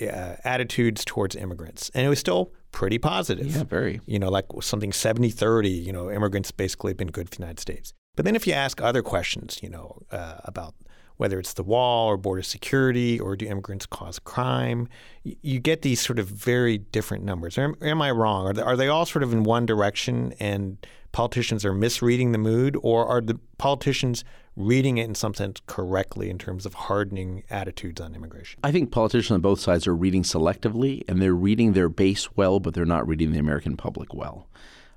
uh, 0.02 0.36
attitudes 0.44 1.04
towards 1.06 1.36
immigrants. 1.36 1.90
And 1.94 2.06
it 2.06 2.10
was 2.10 2.20
still 2.20 2.54
pretty 2.72 2.98
positive. 2.98 3.56
Yeah, 3.56 3.64
very. 3.64 4.02
You 4.06 4.20
know, 4.20 4.30
like 4.30 4.46
something 4.62 4.94
70 4.94 5.30
30, 5.30 5.70
you 5.70 5.92
know, 5.92 6.12
immigrants 6.12 6.52
basically 6.52 6.92
have 6.92 6.98
been 6.98 7.12
good 7.12 7.30
for 7.30 7.36
the 7.36 7.42
United 7.42 7.60
States. 7.60 7.94
But 8.16 8.26
then 8.26 8.36
if 8.36 8.46
you 8.46 8.54
ask 8.54 8.82
other 8.82 9.02
questions, 9.02 9.60
you 9.62 9.70
know, 9.70 10.02
uh, 10.12 10.40
about 10.44 10.76
whether 11.20 11.38
it's 11.38 11.52
the 11.52 11.64
wall 11.64 12.08
or 12.08 12.16
border 12.16 12.42
security 12.42 13.20
or 13.20 13.36
do 13.36 13.46
immigrants 13.46 13.86
cause 13.86 14.20
crime, 14.20 14.88
you 15.24 15.60
get 15.60 15.82
these 15.82 16.00
sort 16.00 16.18
of 16.18 16.28
very 16.28 16.78
different 16.78 17.26
numbers. 17.26 17.58
Am, 17.58 17.76
am 17.82 18.02
I 18.02 18.10
wrong? 18.10 18.46
Are 18.48 18.54
they, 18.54 18.62
are 18.62 18.78
they 18.78 18.88
all 18.88 19.06
sort 19.06 19.22
of 19.22 19.34
in 19.34 19.44
one 19.44 19.66
direction 19.66 20.34
and 20.40 20.78
politicians 21.12 21.66
are 21.66 21.74
misreading 21.74 22.32
the 22.32 22.38
mood, 22.38 22.78
or 22.82 23.06
are 23.06 23.20
the 23.20 23.38
politicians 23.58 24.24
reading 24.56 24.98
it 24.98 25.04
in 25.04 25.14
some 25.14 25.34
sense 25.34 25.60
correctly 25.68 26.30
in 26.30 26.38
terms 26.38 26.66
of 26.66 26.74
hardening 26.74 27.44
attitudes 27.50 28.00
on 28.00 28.16
immigration? 28.16 28.58
I 28.64 28.72
think 28.72 28.90
politicians 28.90 29.32
on 29.36 29.42
both 29.42 29.60
sides 29.60 29.88
are 29.88 29.96
reading 29.96 30.24
selectively, 30.24 31.04
and 31.10 31.22
they're 31.22 31.36
reading 31.36 31.74
their 31.74 31.90
base 31.90 32.34
well, 32.38 32.62
but 32.62 32.76
they're 32.76 32.86
not 32.86 33.06
reading 33.06 33.34
the 33.34 33.40
American 33.40 33.76
public 33.76 34.14
well. 34.14 34.48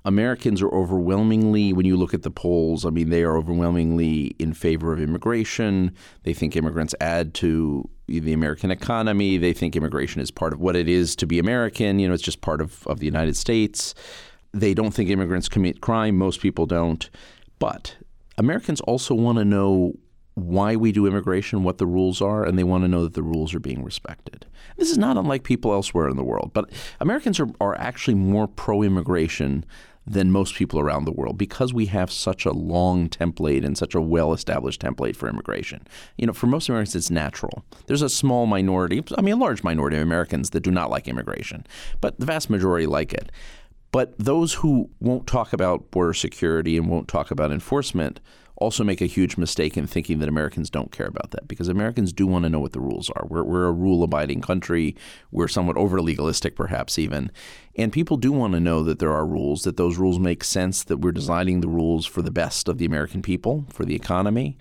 Americans 0.05 0.61
are 0.61 0.69
overwhelmingly, 0.69 1.71
when 1.71 1.85
you 1.85 1.95
look 1.95 2.13
at 2.13 2.23
the 2.23 2.31
polls, 2.31 2.85
I 2.85 2.89
mean, 2.89 3.09
they 3.09 3.23
are 3.23 3.37
overwhelmingly 3.37 4.35
in 4.37 4.53
favor 4.53 4.91
of 4.91 4.99
immigration. 4.99 5.95
They 6.23 6.33
think 6.33 6.55
immigrants 6.55 6.93
add 6.99 7.33
to 7.35 7.89
the 8.07 8.33
American 8.33 8.69
economy. 8.69 9.37
They 9.37 9.53
think 9.53 9.75
immigration 9.75 10.21
is 10.21 10.29
part 10.29 10.51
of 10.51 10.59
what 10.59 10.75
it 10.75 10.89
is 10.89 11.15
to 11.17 11.25
be 11.25 11.39
American. 11.39 11.99
You 11.99 12.09
know, 12.09 12.13
it's 12.13 12.23
just 12.23 12.41
part 12.41 12.59
of, 12.59 12.85
of 12.85 12.99
the 12.99 13.05
United 13.05 13.37
States. 13.37 13.95
They 14.51 14.73
don't 14.73 14.91
think 14.91 15.09
immigrants 15.09 15.47
commit 15.47 15.79
crime. 15.79 16.17
Most 16.17 16.41
people 16.41 16.65
don't. 16.65 17.09
But 17.59 17.95
Americans 18.37 18.81
also 18.81 19.15
want 19.15 19.37
to 19.37 19.45
know 19.45 19.93
why 20.35 20.75
we 20.75 20.91
do 20.91 21.05
immigration, 21.05 21.63
what 21.63 21.77
the 21.77 21.85
rules 21.85 22.21
are, 22.21 22.43
and 22.43 22.57
they 22.57 22.63
want 22.63 22.83
to 22.83 22.87
know 22.87 23.03
that 23.03 23.13
the 23.13 23.23
rules 23.23 23.53
are 23.53 23.59
being 23.59 23.83
respected. 23.83 24.45
This 24.77 24.89
is 24.89 24.97
not 24.97 25.17
unlike 25.17 25.43
people 25.43 25.71
elsewhere 25.71 26.09
in 26.09 26.17
the 26.17 26.23
world, 26.23 26.51
but 26.53 26.71
Americans 26.99 27.39
are, 27.39 27.49
are 27.61 27.77
actually 27.77 28.15
more 28.15 28.47
pro 28.47 28.81
immigration 28.81 29.63
than 30.05 30.31
most 30.31 30.55
people 30.55 30.79
around 30.79 31.05
the 31.05 31.11
world 31.11 31.37
because 31.37 31.73
we 31.73 31.85
have 31.85 32.11
such 32.11 32.45
a 32.45 32.51
long 32.51 33.07
template 33.07 33.65
and 33.65 33.77
such 33.77 33.95
a 33.95 34.01
well 34.01 34.33
established 34.33 34.81
template 34.81 35.15
for 35.15 35.29
immigration. 35.29 35.85
You 36.17 36.27
know, 36.27 36.33
for 36.33 36.47
most 36.47 36.69
Americans, 36.69 36.95
it's 36.95 37.11
natural. 37.11 37.63
There's 37.87 38.01
a 38.01 38.09
small 38.09 38.45
minority, 38.45 39.03
I 39.17 39.21
mean, 39.21 39.35
a 39.35 39.37
large 39.37 39.63
minority 39.63 39.95
of 39.97 40.03
Americans 40.03 40.49
that 40.51 40.61
do 40.61 40.71
not 40.71 40.89
like 40.89 41.07
immigration, 41.07 41.65
but 42.01 42.19
the 42.19 42.25
vast 42.25 42.49
majority 42.49 42.85
like 42.85 43.13
it. 43.13 43.31
But 43.91 44.17
those 44.17 44.55
who 44.55 44.89
won't 44.99 45.27
talk 45.27 45.53
about 45.53 45.91
border 45.91 46.15
security 46.15 46.77
and 46.77 46.89
won't 46.89 47.07
talk 47.07 47.29
about 47.29 47.51
enforcement 47.51 48.19
also 48.63 48.83
make 48.83 49.01
a 49.01 49.05
huge 49.05 49.37
mistake 49.37 49.77
in 49.77 49.85
thinking 49.85 50.19
that 50.19 50.29
Americans 50.29 50.69
don't 50.69 50.91
care 50.91 51.07
about 51.07 51.31
that 51.31 51.47
because 51.47 51.67
Americans 51.67 52.13
do 52.13 52.25
want 52.25 52.43
to 52.43 52.49
know 52.49 52.59
what 52.59 52.71
the 52.71 52.79
rules 52.79 53.09
are. 53.09 53.25
We're, 53.27 53.43
we're 53.43 53.65
a 53.65 53.71
rule 53.71 54.03
abiding 54.03 54.41
country. 54.41 54.95
We're 55.31 55.47
somewhat 55.47 55.77
over 55.77 56.01
legalistic, 56.01 56.55
perhaps 56.55 56.97
even. 56.97 57.31
And 57.75 57.91
people 57.91 58.17
do 58.17 58.31
want 58.31 58.53
to 58.53 58.59
know 58.59 58.83
that 58.83 58.99
there 58.99 59.11
are 59.11 59.25
rules, 59.25 59.63
that 59.63 59.77
those 59.77 59.97
rules 59.97 60.19
make 60.19 60.43
sense, 60.43 60.83
that 60.85 60.97
we're 60.97 61.11
designing 61.11 61.61
the 61.61 61.67
rules 61.67 62.05
for 62.05 62.21
the 62.21 62.31
best 62.31 62.67
of 62.67 62.77
the 62.77 62.85
American 62.85 63.21
people, 63.21 63.65
for 63.69 63.85
the 63.85 63.95
economy. 63.95 64.57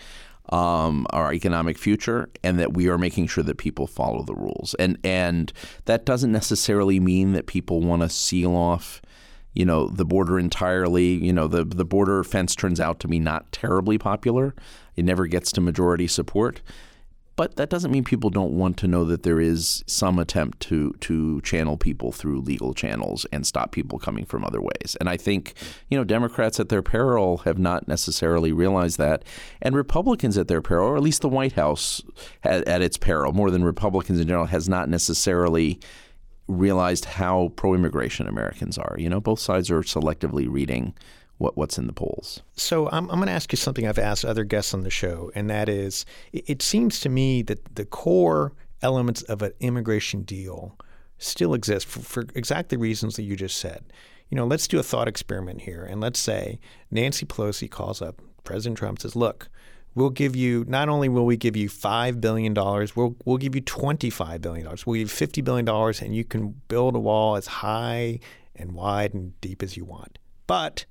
Um, 0.49 1.07
our 1.11 1.33
economic 1.33 1.79
future, 1.79 2.29
and 2.43 2.59
that 2.59 2.75
we 2.75 2.89
are 2.89 2.99
making 2.99 3.29
sure 3.29 3.45
that 3.45 3.59
people 3.59 3.87
follow 3.87 4.25
the 4.25 4.35
rules, 4.35 4.75
and 4.75 4.99
and 5.05 5.53
that 5.85 6.05
doesn't 6.05 6.33
necessarily 6.33 6.99
mean 6.99 7.33
that 7.33 7.47
people 7.47 7.81
want 7.81 8.03
to 8.03 8.09
seal 8.09 8.55
off 8.57 9.01
you 9.55 9.65
know 9.65 9.89
the 9.89 10.05
border 10.05 10.39
entirely. 10.39 11.13
You 11.15 11.33
know 11.33 11.47
the 11.47 11.65
the 11.65 11.85
border 11.85 12.25
fence 12.25 12.55
turns 12.55 12.81
out 12.81 13.01
to 13.01 13.09
be 13.09 13.19
not 13.19 13.51
terribly 13.53 13.99
popular. 13.99 14.55
It 14.97 15.05
never 15.05 15.27
gets 15.27 15.53
to 15.53 15.61
majority 15.61 16.07
support, 16.07 16.61
but 17.37 17.57
that 17.57 17.71
doesn't 17.71 17.91
mean 17.91 18.05
people 18.05 18.31
don't 18.31 18.53
want 18.53 18.77
to 18.79 18.87
know 18.87 19.05
that 19.05 19.23
there 19.23 19.41
is 19.41 19.83
some 19.87 20.19
attempt 20.19 20.61
to 20.61 20.93
to 21.01 21.41
channel 21.43 21.77
people 21.77 22.13
through 22.13 22.41
legal 22.41 22.75
channels 22.75 23.27
and 23.33 23.47
stop 23.47 23.73
people 23.73 23.99
coming 23.99 24.25
from 24.25 24.45
other 24.45 24.61
ways. 24.61 24.97
And 25.01 25.09
I 25.09 25.17
think 25.17 25.55
you 25.89 25.99
know 25.99 26.05
Democrats 26.05 26.61
at 26.61 26.69
their 26.69 26.83
peril 26.83 27.39
have 27.39 27.59
not 27.59 27.89
necessarily 27.89 28.53
realized 28.53 28.99
that, 28.99 29.25
and 29.61 29.75
Republicans 29.75 30.37
at 30.39 30.49
their 30.49 30.63
peril, 30.63 30.89
or 30.89 30.97
at 30.97 31.03
least 31.03 31.23
the 31.23 31.29
White 31.29 31.53
House 31.53 32.03
at, 32.43 32.67
at 32.69 32.83
its 32.83 32.97
peril, 32.97 33.33
more 33.33 33.51
than 33.51 33.65
Republicans 33.65 34.21
in 34.21 34.29
general, 34.29 34.47
has 34.47 34.69
not 34.69 34.89
necessarily 34.89 35.79
realized 36.49 37.05
how 37.05 37.53
pro-immigration 37.57 38.27
Americans 38.27 38.79
are. 38.79 38.97
You 38.99 39.09
know, 39.09 39.21
both 39.21 39.41
sides 39.41 39.71
are 39.71 39.83
selectively 39.83 40.47
reading 40.49 40.95
what, 41.39 41.57
what's 41.57 41.79
in 41.79 41.87
the 41.87 41.93
polls. 41.93 42.43
So 42.55 42.89
I'm, 42.89 43.11
I'm 43.11 43.17
going 43.17 43.27
to 43.27 43.33
ask 43.33 43.53
you 43.53 43.57
something 43.57 43.87
I've 43.87 43.99
asked 43.99 44.25
other 44.25 44.45
guests 44.45 44.75
on 44.75 44.83
the 44.83 44.91
show, 44.91 45.31
and 45.35 45.49
that 45.51 45.69
is, 45.69 46.05
it, 46.33 46.45
it 46.49 46.63
seems 46.63 47.01
to 47.01 47.09
me 47.09 47.43
that 47.43 47.75
the 47.75 47.85
core 47.85 48.53
elements 48.81 49.23
of 49.23 49.43
an 49.43 49.53
immigration 49.61 50.23
deal 50.23 50.79
still 51.19 51.55
exist 51.55 51.87
for, 51.87 52.01
for 52.01 52.25
exactly 52.35 52.77
reasons 52.77 53.17
that 53.17 53.23
you 53.23 53.37
just 53.37 53.57
said. 53.57 53.85
You 54.29 54.37
know, 54.37 54.47
let's 54.47 54.67
do 54.67 54.79
a 54.79 54.83
thought 54.83 55.09
experiment 55.09 55.63
here, 55.63 55.85
and 55.85 56.01
let's 56.01 56.19
say 56.19 56.59
Nancy 56.91 57.27
Pelosi 57.27 57.71
calls 57.71 58.01
up 58.03 58.21
President 58.45 58.79
Trump 58.79 59.01
says, 59.01 59.17
"Look, 59.17 59.49
we'll 59.95 60.11
give 60.11 60.35
you 60.37 60.65
not 60.69 60.89
only 60.89 61.09
will 61.09 61.27
we 61.27 61.37
give 61.37 61.57
you 61.57 61.69
five 61.69 62.21
billion 62.21 62.55
dollars, 62.55 62.97
we'll 62.97 63.17
we'll 63.25 63.39
give 63.39 63.55
you 63.55 63.61
twenty-five 63.61 64.41
billion 64.41 64.65
dollars. 64.65 64.87
We'll 64.87 64.95
give 64.95 65.09
you 65.09 65.09
fifty 65.09 65.41
billion 65.41 65.65
dollars, 65.65 66.01
and 66.01 66.15
you 66.15 66.25
can 66.25 66.61
build 66.69 66.97
a 66.97 67.01
wall 67.01 67.37
as 67.37 67.47
high 67.47 68.21
and 68.57 68.73
wide 68.73 69.15
and 69.15 69.39
deep 69.41 69.63
as 69.63 69.77
you 69.77 69.85
want. 69.85 70.19
But 70.47 70.85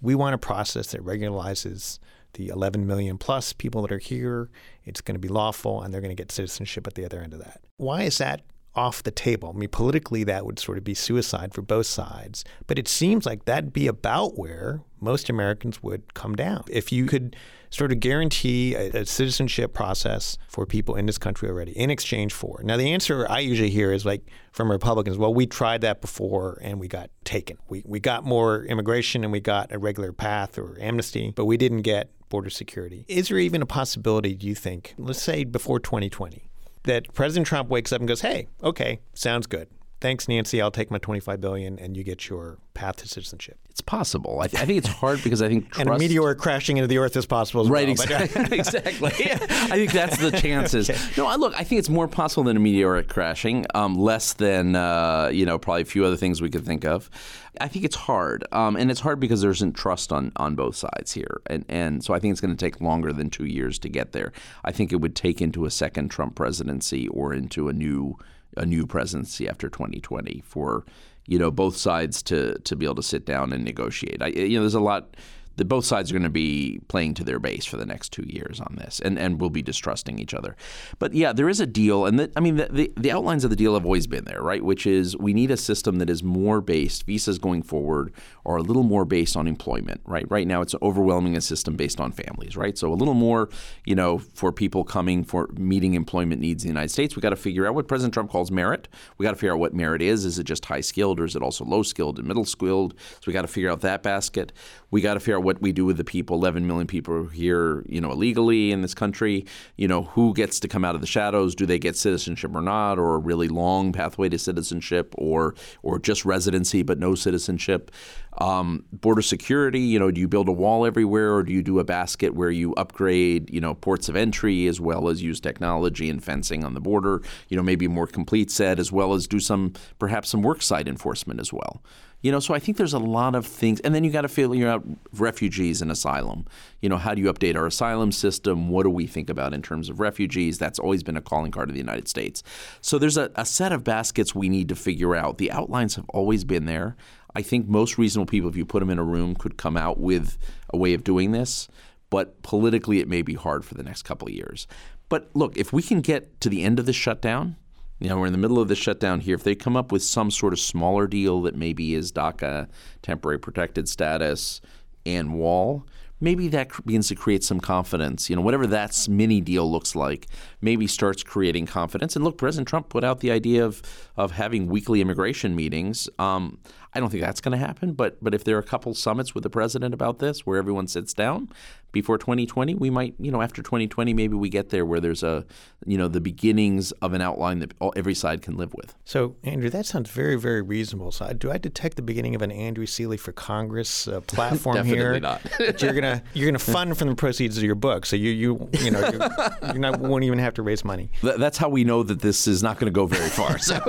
we 0.00 0.14
want 0.14 0.34
a 0.34 0.38
process 0.38 0.92
that 0.92 1.04
regularizes 1.04 1.98
the 2.34 2.48
11 2.48 2.86
million 2.86 3.16
plus 3.16 3.52
people 3.52 3.82
that 3.82 3.92
are 3.92 3.98
here. 3.98 4.50
It's 4.84 5.00
going 5.00 5.14
to 5.14 5.20
be 5.20 5.28
lawful, 5.28 5.82
and 5.82 5.92
they're 5.92 6.00
going 6.00 6.14
to 6.14 6.20
get 6.20 6.30
citizenship 6.30 6.86
at 6.86 6.94
the 6.94 7.04
other 7.04 7.20
end 7.20 7.32
of 7.32 7.38
that. 7.38 7.60
Why 7.78 8.02
is 8.02 8.18
that 8.18 8.42
off 8.76 9.02
the 9.02 9.10
table? 9.10 9.52
I 9.54 9.58
mean, 9.58 9.68
politically, 9.68 10.24
that 10.24 10.46
would 10.46 10.58
sort 10.58 10.78
of 10.78 10.84
be 10.84 10.94
suicide 10.94 11.54
for 11.54 11.62
both 11.62 11.86
sides. 11.86 12.44
But 12.66 12.78
it 12.78 12.88
seems 12.88 13.26
like 13.26 13.44
that'd 13.44 13.72
be 13.72 13.86
about 13.86 14.38
where 14.38 14.82
most 15.00 15.28
Americans 15.28 15.82
would 15.82 16.14
come 16.14 16.34
down. 16.34 16.64
If 16.68 16.92
you 16.92 17.06
could 17.06 17.36
sort 17.70 17.92
of 17.92 18.00
guarantee 18.00 18.74
a, 18.74 19.00
a 19.00 19.06
citizenship 19.06 19.74
process 19.74 20.38
for 20.48 20.66
people 20.66 20.94
in 20.94 21.06
this 21.06 21.18
country 21.18 21.48
already 21.48 21.72
in 21.72 21.90
exchange 21.90 22.32
for. 22.32 22.60
Now, 22.62 22.76
the 22.76 22.92
answer 22.92 23.26
I 23.28 23.40
usually 23.40 23.70
hear 23.70 23.92
is 23.92 24.04
like 24.04 24.22
from 24.52 24.70
Republicans, 24.70 25.18
well, 25.18 25.34
we 25.34 25.46
tried 25.46 25.80
that 25.82 26.00
before 26.00 26.58
and 26.62 26.80
we 26.80 26.88
got 26.88 27.10
taken. 27.24 27.58
We, 27.68 27.82
we 27.84 28.00
got 28.00 28.24
more 28.24 28.64
immigration 28.64 29.24
and 29.24 29.32
we 29.32 29.40
got 29.40 29.72
a 29.72 29.78
regular 29.78 30.12
path 30.12 30.58
or 30.58 30.78
amnesty, 30.80 31.32
but 31.34 31.44
we 31.44 31.56
didn't 31.56 31.82
get 31.82 32.10
border 32.28 32.50
security. 32.50 33.04
Is 33.08 33.28
there 33.28 33.38
even 33.38 33.62
a 33.62 33.66
possibility, 33.66 34.34
do 34.34 34.46
you 34.46 34.54
think, 34.54 34.94
let's 34.98 35.22
say 35.22 35.44
before 35.44 35.78
2020, 35.78 36.48
that 36.86 37.12
President 37.14 37.46
Trump 37.46 37.68
wakes 37.68 37.92
up 37.92 38.00
and 38.00 38.08
goes, 38.08 38.22
"Hey, 38.22 38.48
okay, 38.62 39.00
sounds 39.14 39.46
good. 39.46 39.68
Thanks, 40.00 40.28
Nancy. 40.28 40.60
I'll 40.60 40.70
take 40.70 40.90
my 40.90 40.98
25 40.98 41.40
billion, 41.40 41.78
and 41.78 41.96
you 41.96 42.04
get 42.04 42.28
your 42.28 42.58
path 42.74 42.96
to 42.96 43.08
citizenship." 43.08 43.58
It's 43.70 43.80
possible. 43.80 44.40
I, 44.40 44.46
th- 44.46 44.62
I 44.62 44.66
think 44.66 44.78
it's 44.78 44.88
hard 44.88 45.22
because 45.22 45.42
I 45.42 45.48
think 45.48 45.66
And 45.78 45.82
a 45.88 45.90
trust- 45.92 46.00
meteor 46.00 46.34
crashing 46.34 46.76
into 46.78 46.86
the 46.86 46.98
Earth 46.98 47.16
is 47.16 47.26
possible 47.26 47.62
as 47.62 47.68
Right, 47.68 47.86
well. 47.88 47.96
but- 47.96 48.10
exactly. 48.22 48.58
exactly. 48.58 49.08
I 49.32 49.76
think 49.76 49.92
that's 49.92 50.18
the 50.18 50.30
chances. 50.32 50.90
No, 51.16 51.26
I, 51.26 51.36
look, 51.36 51.54
I 51.58 51.64
think 51.64 51.78
it's 51.78 51.88
more 51.88 52.08
possible 52.08 52.44
than 52.44 52.56
a 52.56 52.60
meteoric 52.60 53.08
crashing, 53.08 53.66
um, 53.74 53.94
less 53.96 54.32
than 54.34 54.76
uh, 54.76 55.30
you 55.32 55.44
know 55.46 55.58
probably 55.58 55.82
a 55.82 55.86
few 55.86 56.04
other 56.04 56.16
things 56.16 56.40
we 56.42 56.50
could 56.50 56.64
think 56.64 56.84
of. 56.84 57.10
I 57.58 57.68
think 57.68 57.86
it's 57.86 57.96
hard, 57.96 58.44
um, 58.52 58.76
and 58.76 58.90
it's 58.90 59.00
hard 59.00 59.18
because 59.18 59.40
there 59.40 59.50
isn't 59.50 59.72
trust 59.74 60.12
on 60.12 60.30
on 60.36 60.54
both 60.56 60.76
sides 60.76 61.12
here, 61.12 61.40
and 61.46 61.64
and 61.70 62.04
so 62.04 62.12
I 62.14 62.18
think 62.18 62.32
it's 62.32 62.40
going 62.40 62.54
to 62.54 62.62
take 62.64 62.80
longer 62.82 63.12
than 63.14 63.30
two 63.30 63.46
years 63.46 63.78
to 63.80 63.88
get 63.88 64.12
there. 64.12 64.32
I 64.64 64.72
think 64.72 64.92
it 64.92 64.96
would 64.96 65.16
take 65.16 65.40
into 65.40 65.64
a 65.64 65.70
second 65.70 66.10
Trump 66.10 66.34
presidency 66.34 67.08
or 67.08 67.32
into 67.32 67.68
a 67.68 67.72
new 67.72 68.18
a 68.56 68.66
new 68.66 68.86
presidency 68.86 69.48
after 69.48 69.68
2020 69.68 70.42
for 70.44 70.84
you 71.26 71.38
know 71.38 71.50
both 71.50 71.76
sides 71.76 72.22
to 72.22 72.58
to 72.60 72.76
be 72.76 72.86
able 72.86 72.94
to 72.96 73.02
sit 73.02 73.26
down 73.26 73.52
and 73.52 73.64
negotiate. 73.64 74.22
I, 74.22 74.28
you 74.28 74.56
know, 74.56 74.62
there's 74.62 74.74
a 74.74 74.80
lot 74.80 75.16
that 75.56 75.66
both 75.66 75.84
sides 75.84 76.10
are 76.10 76.14
going 76.14 76.22
to 76.22 76.30
be 76.30 76.80
playing 76.88 77.14
to 77.14 77.24
their 77.24 77.38
base 77.38 77.64
for 77.64 77.76
the 77.76 77.86
next 77.86 78.12
two 78.12 78.24
years 78.26 78.60
on 78.60 78.76
this, 78.76 79.00
and, 79.00 79.18
and 79.18 79.40
will 79.40 79.50
be 79.50 79.62
distrusting 79.62 80.18
each 80.18 80.34
other. 80.34 80.56
But 80.98 81.14
yeah, 81.14 81.32
there 81.32 81.48
is 81.48 81.60
a 81.60 81.66
deal, 81.66 82.06
and 82.06 82.18
the, 82.18 82.32
I 82.36 82.40
mean 82.40 82.56
the, 82.56 82.68
the, 82.70 82.92
the 82.96 83.12
outlines 83.12 83.44
of 83.44 83.50
the 83.50 83.56
deal 83.56 83.74
have 83.74 83.84
always 83.84 84.06
been 84.06 84.24
there, 84.24 84.42
right? 84.42 84.62
Which 84.62 84.86
is 84.86 85.16
we 85.16 85.34
need 85.34 85.50
a 85.50 85.56
system 85.56 85.98
that 85.98 86.10
is 86.10 86.22
more 86.22 86.60
based 86.60 87.04
visas 87.04 87.38
going 87.38 87.62
forward 87.62 88.12
are 88.44 88.56
a 88.56 88.62
little 88.62 88.82
more 88.82 89.04
based 89.04 89.36
on 89.36 89.46
employment, 89.46 90.00
right? 90.04 90.26
Right 90.30 90.46
now, 90.46 90.60
it's 90.60 90.74
overwhelming 90.82 91.36
a 91.36 91.40
system 91.40 91.76
based 91.76 92.00
on 92.00 92.12
families, 92.12 92.56
right? 92.56 92.76
So 92.78 92.92
a 92.92 92.94
little 92.94 93.14
more, 93.14 93.48
you 93.84 93.94
know, 93.94 94.18
for 94.18 94.52
people 94.52 94.84
coming 94.84 95.24
for 95.24 95.48
meeting 95.58 95.94
employment 95.94 96.40
needs 96.40 96.64
in 96.64 96.68
the 96.68 96.72
United 96.72 96.90
States. 96.90 97.16
We 97.16 97.22
got 97.22 97.30
to 97.30 97.36
figure 97.36 97.66
out 97.66 97.74
what 97.74 97.88
President 97.88 98.14
Trump 98.14 98.30
calls 98.30 98.50
merit. 98.50 98.88
We 99.18 99.24
got 99.24 99.30
to 99.30 99.36
figure 99.36 99.54
out 99.54 99.58
what 99.58 99.74
merit 99.74 100.02
is. 100.02 100.24
Is 100.24 100.38
it 100.38 100.44
just 100.44 100.64
high 100.64 100.80
skilled, 100.80 101.18
or 101.18 101.24
is 101.24 101.34
it 101.34 101.42
also 101.42 101.64
low 101.64 101.82
skilled 101.82 102.18
and 102.18 102.28
middle 102.28 102.44
skilled? 102.44 102.94
So 102.98 103.22
we 103.26 103.32
got 103.32 103.42
to 103.42 103.48
figure 103.48 103.70
out 103.70 103.80
that 103.80 104.02
basket. 104.02 104.52
We 104.90 105.00
got 105.00 105.14
to 105.14 105.20
figure 105.20 105.38
out 105.38 105.44
what 105.46 105.62
we 105.62 105.70
do 105.70 105.86
with 105.86 105.96
the 105.96 106.04
people, 106.04 106.36
11 106.36 106.66
million 106.66 106.88
people 106.88 107.28
here, 107.28 107.84
you 107.88 108.00
know, 108.00 108.10
illegally 108.10 108.72
in 108.72 108.82
this 108.82 108.94
country. 108.94 109.46
You 109.76 109.86
know, 109.86 110.02
who 110.02 110.34
gets 110.34 110.58
to 110.60 110.68
come 110.68 110.84
out 110.84 110.96
of 110.96 111.00
the 111.00 111.06
shadows? 111.06 111.54
Do 111.54 111.66
they 111.66 111.78
get 111.78 111.96
citizenship 111.96 112.50
or 112.52 112.60
not, 112.60 112.98
or 112.98 113.14
a 113.14 113.18
really 113.18 113.46
long 113.46 113.92
pathway 113.92 114.28
to 114.28 114.38
citizenship, 114.38 115.14
or 115.16 115.54
or 115.82 116.00
just 116.00 116.24
residency 116.24 116.82
but 116.82 116.98
no 116.98 117.14
citizenship? 117.14 117.92
Um, 118.38 118.84
border 118.92 119.22
security, 119.22 119.80
you 119.80 119.98
know, 119.98 120.10
do 120.10 120.20
you 120.20 120.28
build 120.28 120.48
a 120.48 120.52
wall 120.52 120.84
everywhere, 120.84 121.32
or 121.34 121.42
do 121.44 121.52
you 121.52 121.62
do 121.62 121.78
a 121.78 121.84
basket 121.84 122.34
where 122.34 122.50
you 122.50 122.74
upgrade, 122.74 123.48
you 123.48 123.60
know, 123.60 123.74
ports 123.74 124.10
of 124.10 124.16
entry 124.16 124.66
as 124.66 124.78
well 124.78 125.08
as 125.08 125.22
use 125.22 125.40
technology 125.40 126.10
and 126.10 126.22
fencing 126.22 126.64
on 126.64 126.74
the 126.74 126.80
border? 126.80 127.22
You 127.48 127.56
know, 127.56 127.62
maybe 127.62 127.86
a 127.86 127.88
more 127.88 128.08
complete 128.08 128.50
set, 128.50 128.80
as 128.80 128.90
well 128.90 129.14
as 129.14 129.28
do 129.28 129.38
some 129.38 129.74
perhaps 130.00 130.28
some 130.28 130.42
worksite 130.42 130.88
enforcement 130.88 131.40
as 131.40 131.52
well. 131.52 131.82
You 132.22 132.32
know, 132.32 132.40
so 132.40 132.54
I 132.54 132.58
think 132.58 132.76
there's 132.76 132.94
a 132.94 132.98
lot 132.98 133.34
of 133.34 133.46
things, 133.46 133.78
and 133.80 133.94
then 133.94 134.02
you 134.02 134.10
got 134.10 134.22
to 134.22 134.28
figure 134.28 134.68
out 134.68 134.84
refugees 135.12 135.82
and 135.82 135.90
asylum. 135.90 136.46
You 136.80 136.88
know, 136.88 136.96
how 136.96 137.14
do 137.14 137.22
you 137.22 137.32
update 137.32 137.56
our 137.56 137.66
asylum 137.66 138.10
system? 138.10 138.68
What 138.68 138.82
do 138.82 138.90
we 138.90 139.06
think 139.06 139.30
about 139.30 139.52
in 139.52 139.62
terms 139.62 139.88
of 139.88 140.00
refugees? 140.00 140.58
That's 140.58 140.78
always 140.78 141.02
been 141.02 141.16
a 141.16 141.20
calling 141.20 141.52
card 141.52 141.68
of 141.68 141.74
the 141.74 141.80
United 141.80 142.08
States. 142.08 142.42
So 142.80 142.98
there's 142.98 143.16
a, 143.16 143.30
a 143.36 143.44
set 143.44 143.70
of 143.70 143.84
baskets 143.84 144.34
we 144.34 144.48
need 144.48 144.68
to 144.70 144.74
figure 144.74 145.14
out. 145.14 145.38
The 145.38 145.52
outlines 145.52 145.94
have 145.96 146.08
always 146.08 146.44
been 146.44 146.64
there. 146.64 146.96
I 147.34 147.42
think 147.42 147.68
most 147.68 147.98
reasonable 147.98 148.30
people, 148.30 148.48
if 148.48 148.56
you 148.56 148.64
put 148.64 148.80
them 148.80 148.90
in 148.90 148.98
a 148.98 149.04
room, 149.04 149.34
could 149.34 149.58
come 149.58 149.76
out 149.76 150.00
with 150.00 150.38
a 150.70 150.78
way 150.78 150.94
of 150.94 151.04
doing 151.04 151.32
this. 151.32 151.68
But 152.08 152.42
politically, 152.42 153.00
it 153.00 153.08
may 153.08 153.22
be 153.22 153.34
hard 153.34 153.64
for 153.64 153.74
the 153.74 153.82
next 153.82 154.02
couple 154.02 154.26
of 154.28 154.34
years. 154.34 154.66
But 155.08 155.30
look, 155.34 155.56
if 155.56 155.72
we 155.72 155.82
can 155.82 156.00
get 156.00 156.40
to 156.40 156.48
the 156.48 156.62
end 156.62 156.78
of 156.78 156.86
this 156.86 156.96
shutdown, 156.96 157.56
you 157.98 158.08
know, 158.08 158.18
we're 158.18 158.26
in 158.26 158.32
the 158.32 158.38
middle 158.38 158.58
of 158.58 158.68
the 158.68 158.74
shutdown 158.74 159.20
here. 159.20 159.34
If 159.34 159.44
they 159.44 159.54
come 159.54 159.76
up 159.76 159.90
with 159.90 160.02
some 160.02 160.30
sort 160.30 160.52
of 160.52 160.60
smaller 160.60 161.06
deal 161.06 161.42
that 161.42 161.54
maybe 161.54 161.94
is 161.94 162.12
DACA, 162.12 162.68
temporary 163.02 163.38
protected 163.38 163.88
status, 163.88 164.60
and 165.06 165.34
wall, 165.34 165.86
maybe 166.20 166.48
that 166.48 166.70
begins 166.84 167.08
to 167.08 167.14
create 167.14 167.44
some 167.44 167.60
confidence. 167.60 168.28
You 168.28 168.36
know, 168.36 168.42
whatever 168.42 168.66
that 168.66 169.06
mini 169.08 169.40
deal 169.40 169.70
looks 169.70 169.94
like, 169.94 170.26
maybe 170.60 170.86
starts 170.86 171.22
creating 171.22 171.66
confidence. 171.66 172.16
And 172.16 172.24
look, 172.24 172.38
President 172.38 172.68
Trump 172.68 172.88
put 172.88 173.04
out 173.04 173.20
the 173.20 173.30
idea 173.30 173.64
of 173.64 173.82
of 174.16 174.32
having 174.32 174.66
weekly 174.66 175.00
immigration 175.00 175.54
meetings. 175.54 176.08
Um, 176.18 176.58
I 176.92 177.00
don't 177.00 177.10
think 177.10 177.22
that's 177.22 177.40
going 177.40 177.58
to 177.58 177.64
happen, 177.64 177.92
but 177.92 178.22
but 178.22 178.34
if 178.34 178.44
there 178.44 178.56
are 178.56 178.60
a 178.60 178.64
couple 178.64 178.92
summits 178.94 179.34
with 179.34 179.42
the 179.42 179.50
president 179.50 179.94
about 179.94 180.18
this, 180.18 180.44
where 180.46 180.58
everyone 180.58 180.86
sits 180.86 181.14
down 181.14 181.48
before 181.96 182.18
2020, 182.18 182.74
we 182.74 182.90
might, 182.90 183.14
you 183.18 183.30
know, 183.30 183.40
after 183.40 183.62
2020, 183.62 184.12
maybe 184.12 184.34
we 184.36 184.50
get 184.50 184.68
there 184.68 184.84
where 184.84 185.00
there's 185.00 185.22
a, 185.22 185.46
you 185.86 185.96
know, 185.96 186.08
the 186.08 186.20
beginnings 186.20 186.92
of 187.00 187.14
an 187.14 187.22
outline 187.22 187.60
that 187.60 187.72
all, 187.80 187.92
every 187.96 188.14
side 188.14 188.42
can 188.42 188.54
live 188.56 188.74
with. 188.74 188.94
So, 189.04 189.36
Andrew, 189.44 189.70
that 189.70 189.86
sounds 189.86 190.10
very, 190.10 190.36
very 190.36 190.60
reasonable. 190.60 191.10
So, 191.10 191.32
do 191.32 191.50
I 191.50 191.56
detect 191.56 191.96
the 191.96 192.02
beginning 192.02 192.34
of 192.34 192.42
an 192.42 192.52
Andrew 192.52 192.84
Selee 192.84 193.16
for 193.16 193.32
Congress 193.32 194.06
uh, 194.08 194.20
platform 194.26 194.76
Definitely 194.76 194.98
here? 194.98 195.20
not. 195.20 195.40
you're 195.80 195.94
gonna 195.94 196.22
you're 196.34 196.46
gonna 196.46 196.58
fund 196.58 196.98
from 196.98 197.08
the 197.08 197.14
proceeds 197.14 197.56
of 197.56 197.64
your 197.64 197.74
book. 197.74 198.04
So 198.04 198.16
you 198.16 198.30
you 198.30 198.68
you 198.80 198.90
know 198.90 199.00
you're, 199.00 199.28
you're 199.72 199.78
not 199.78 199.98
won't 199.98 200.24
even 200.24 200.38
have 200.38 200.54
to 200.54 200.62
raise 200.62 200.84
money. 200.84 201.10
Th- 201.22 201.36
that's 201.36 201.56
how 201.56 201.68
we 201.68 201.84
know 201.84 202.02
that 202.02 202.20
this 202.20 202.46
is 202.46 202.62
not 202.62 202.78
going 202.78 202.92
to 202.92 202.94
go 202.94 203.06
very 203.06 203.30
far. 203.30 203.58
So 203.58 203.80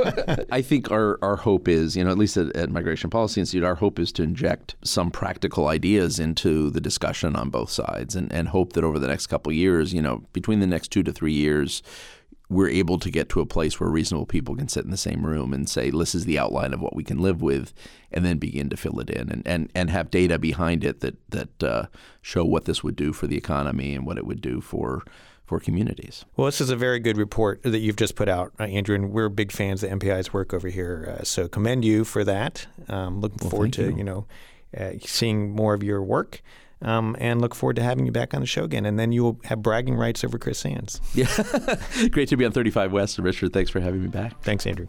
I 0.52 0.62
think 0.62 0.92
our, 0.92 1.20
our 1.22 1.36
hope 1.36 1.68
is, 1.68 1.96
you 1.98 2.04
know, 2.04 2.12
at 2.12 2.18
least 2.18 2.38
at, 2.38 2.56
at 2.56 2.70
Migration 2.70 3.10
Policy 3.10 3.42
Institute, 3.42 3.64
our 3.64 3.76
hope 3.76 4.00
is 4.00 4.12
to 4.14 4.24
inject 4.24 4.76
some 4.84 5.12
practical 5.12 5.68
ideas 5.68 6.20
into 6.20 6.70
the 6.70 6.82
discussion 6.82 7.36
on 7.36 7.50
both 7.50 7.70
sides 7.70 7.97
and, 8.16 8.32
and 8.32 8.50
hope 8.50 8.74
that 8.74 8.84
over 8.84 9.00
the 9.00 9.08
next 9.08 9.28
couple 9.28 9.52
of 9.52 9.56
years, 9.56 9.94
you 9.94 10.02
know, 10.02 10.24
between 10.34 10.60
the 10.60 10.68
next 10.68 10.90
two 10.90 11.04
to 11.04 11.12
three 11.12 11.34
years, 11.34 11.82
we're 12.50 12.70
able 12.70 12.98
to 13.00 13.12
get 13.12 13.28
to 13.30 13.42
a 13.42 13.46
place 13.46 13.80
where 13.80 13.90
reasonable 13.90 14.26
people 14.26 14.56
can 14.56 14.70
sit 14.70 14.86
in 14.86 14.92
the 14.92 14.98
same 14.98 15.26
room 15.26 15.54
and 15.54 15.68
say, 15.70 15.90
this 15.90 16.16
is 16.16 16.26
the 16.26 16.40
outline 16.40 16.74
of 16.74 16.80
what 16.80 16.96
we 16.96 17.04
can 17.04 17.20
live 17.20 17.42
with, 17.42 17.74
and 18.12 18.26
then 18.26 18.38
begin 18.38 18.70
to 18.70 18.78
fill 18.78 19.00
it 19.00 19.10
in 19.10 19.30
and, 19.30 19.46
and, 19.46 19.70
and 19.76 19.90
have 19.90 20.10
data 20.10 20.40
behind 20.40 20.84
it 20.84 21.02
that, 21.02 21.18
that 21.30 21.64
uh, 21.64 21.86
show 22.22 22.46
what 22.46 22.66
this 22.66 22.84
would 22.84 22.96
do 22.96 23.12
for 23.12 23.28
the 23.28 23.38
economy 23.38 23.94
and 23.94 24.06
what 24.06 24.18
it 24.18 24.26
would 24.26 24.42
do 24.42 24.62
for 24.62 25.04
for 25.46 25.62
communities. 25.62 26.26
Well, 26.36 26.44
this 26.44 26.60
is 26.60 26.70
a 26.70 26.76
very 26.76 27.00
good 27.00 27.16
report 27.16 27.64
that 27.64 27.80
you've 27.80 27.96
just 27.96 28.16
put 28.16 28.28
out, 28.28 28.52
uh, 28.60 28.64
Andrew, 28.64 28.96
and 28.96 29.14
we're 29.14 29.30
big 29.30 29.54
fans 29.54 29.82
of 29.82 29.90
MPI's 29.92 30.34
work 30.34 30.54
over 30.54 30.68
here. 30.68 31.18
Uh, 31.18 31.24
so 31.24 31.48
commend 31.48 31.86
you 31.86 32.04
for 32.04 32.26
that. 32.26 32.68
Um, 32.90 33.22
looking 33.22 33.38
well, 33.40 33.52
forward 33.52 33.72
to 33.74 33.84
you. 33.84 33.96
you 33.96 34.04
know 34.04 34.26
uh, 34.78 34.92
seeing 35.02 35.52
more 35.52 35.74
of 35.74 35.84
your 35.84 36.02
work. 36.02 36.42
Um, 36.82 37.16
and 37.20 37.42
look 37.42 37.56
forward 37.56 37.76
to 37.78 37.84
having 37.84 38.06
you 38.06 38.12
back 38.12 38.34
on 38.34 38.42
the 38.42 38.48
show 38.48 38.64
again. 38.64 38.86
And 38.86 39.00
then 39.00 39.12
you 39.12 39.24
will 39.24 39.40
have 39.46 39.62
bragging 39.62 39.96
rights 39.96 40.24
over 40.24 40.38
Chris 40.38 40.60
Sands. 40.60 41.02
Yeah. 41.16 41.28
Great 42.12 42.30
to 42.30 42.38
be 42.38 42.46
on 42.46 42.52
35 42.52 42.94
West. 42.94 43.18
Richard, 43.18 43.54
thanks 43.54 43.72
for 43.72 43.80
having 43.80 44.02
me 44.02 44.08
back. 44.08 44.40
Thanks, 44.44 44.68
Andrew. 44.68 44.88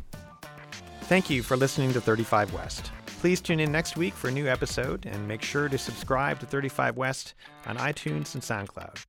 Thank 1.03 1.31
you 1.31 1.43
for 1.43 1.57
listening 1.57 1.93
to 1.95 2.01
35 2.01 2.53
West. 2.53 2.93
Please 3.21 3.41
tune 3.41 3.59
in 3.59 3.73
next 3.73 3.97
week 3.97 4.15
for 4.15 4.29
a 4.29 4.31
new 4.31 4.47
episode 4.47 5.07
and 5.07 5.27
make 5.27 5.43
sure 5.43 5.69
to 5.69 5.79
subscribe 5.79 6.39
to 6.41 6.47
35 6.47 6.97
West 6.97 7.35
on 7.67 7.77
iTunes 7.79 8.35
and 8.35 8.43
SoundCloud. 8.43 9.05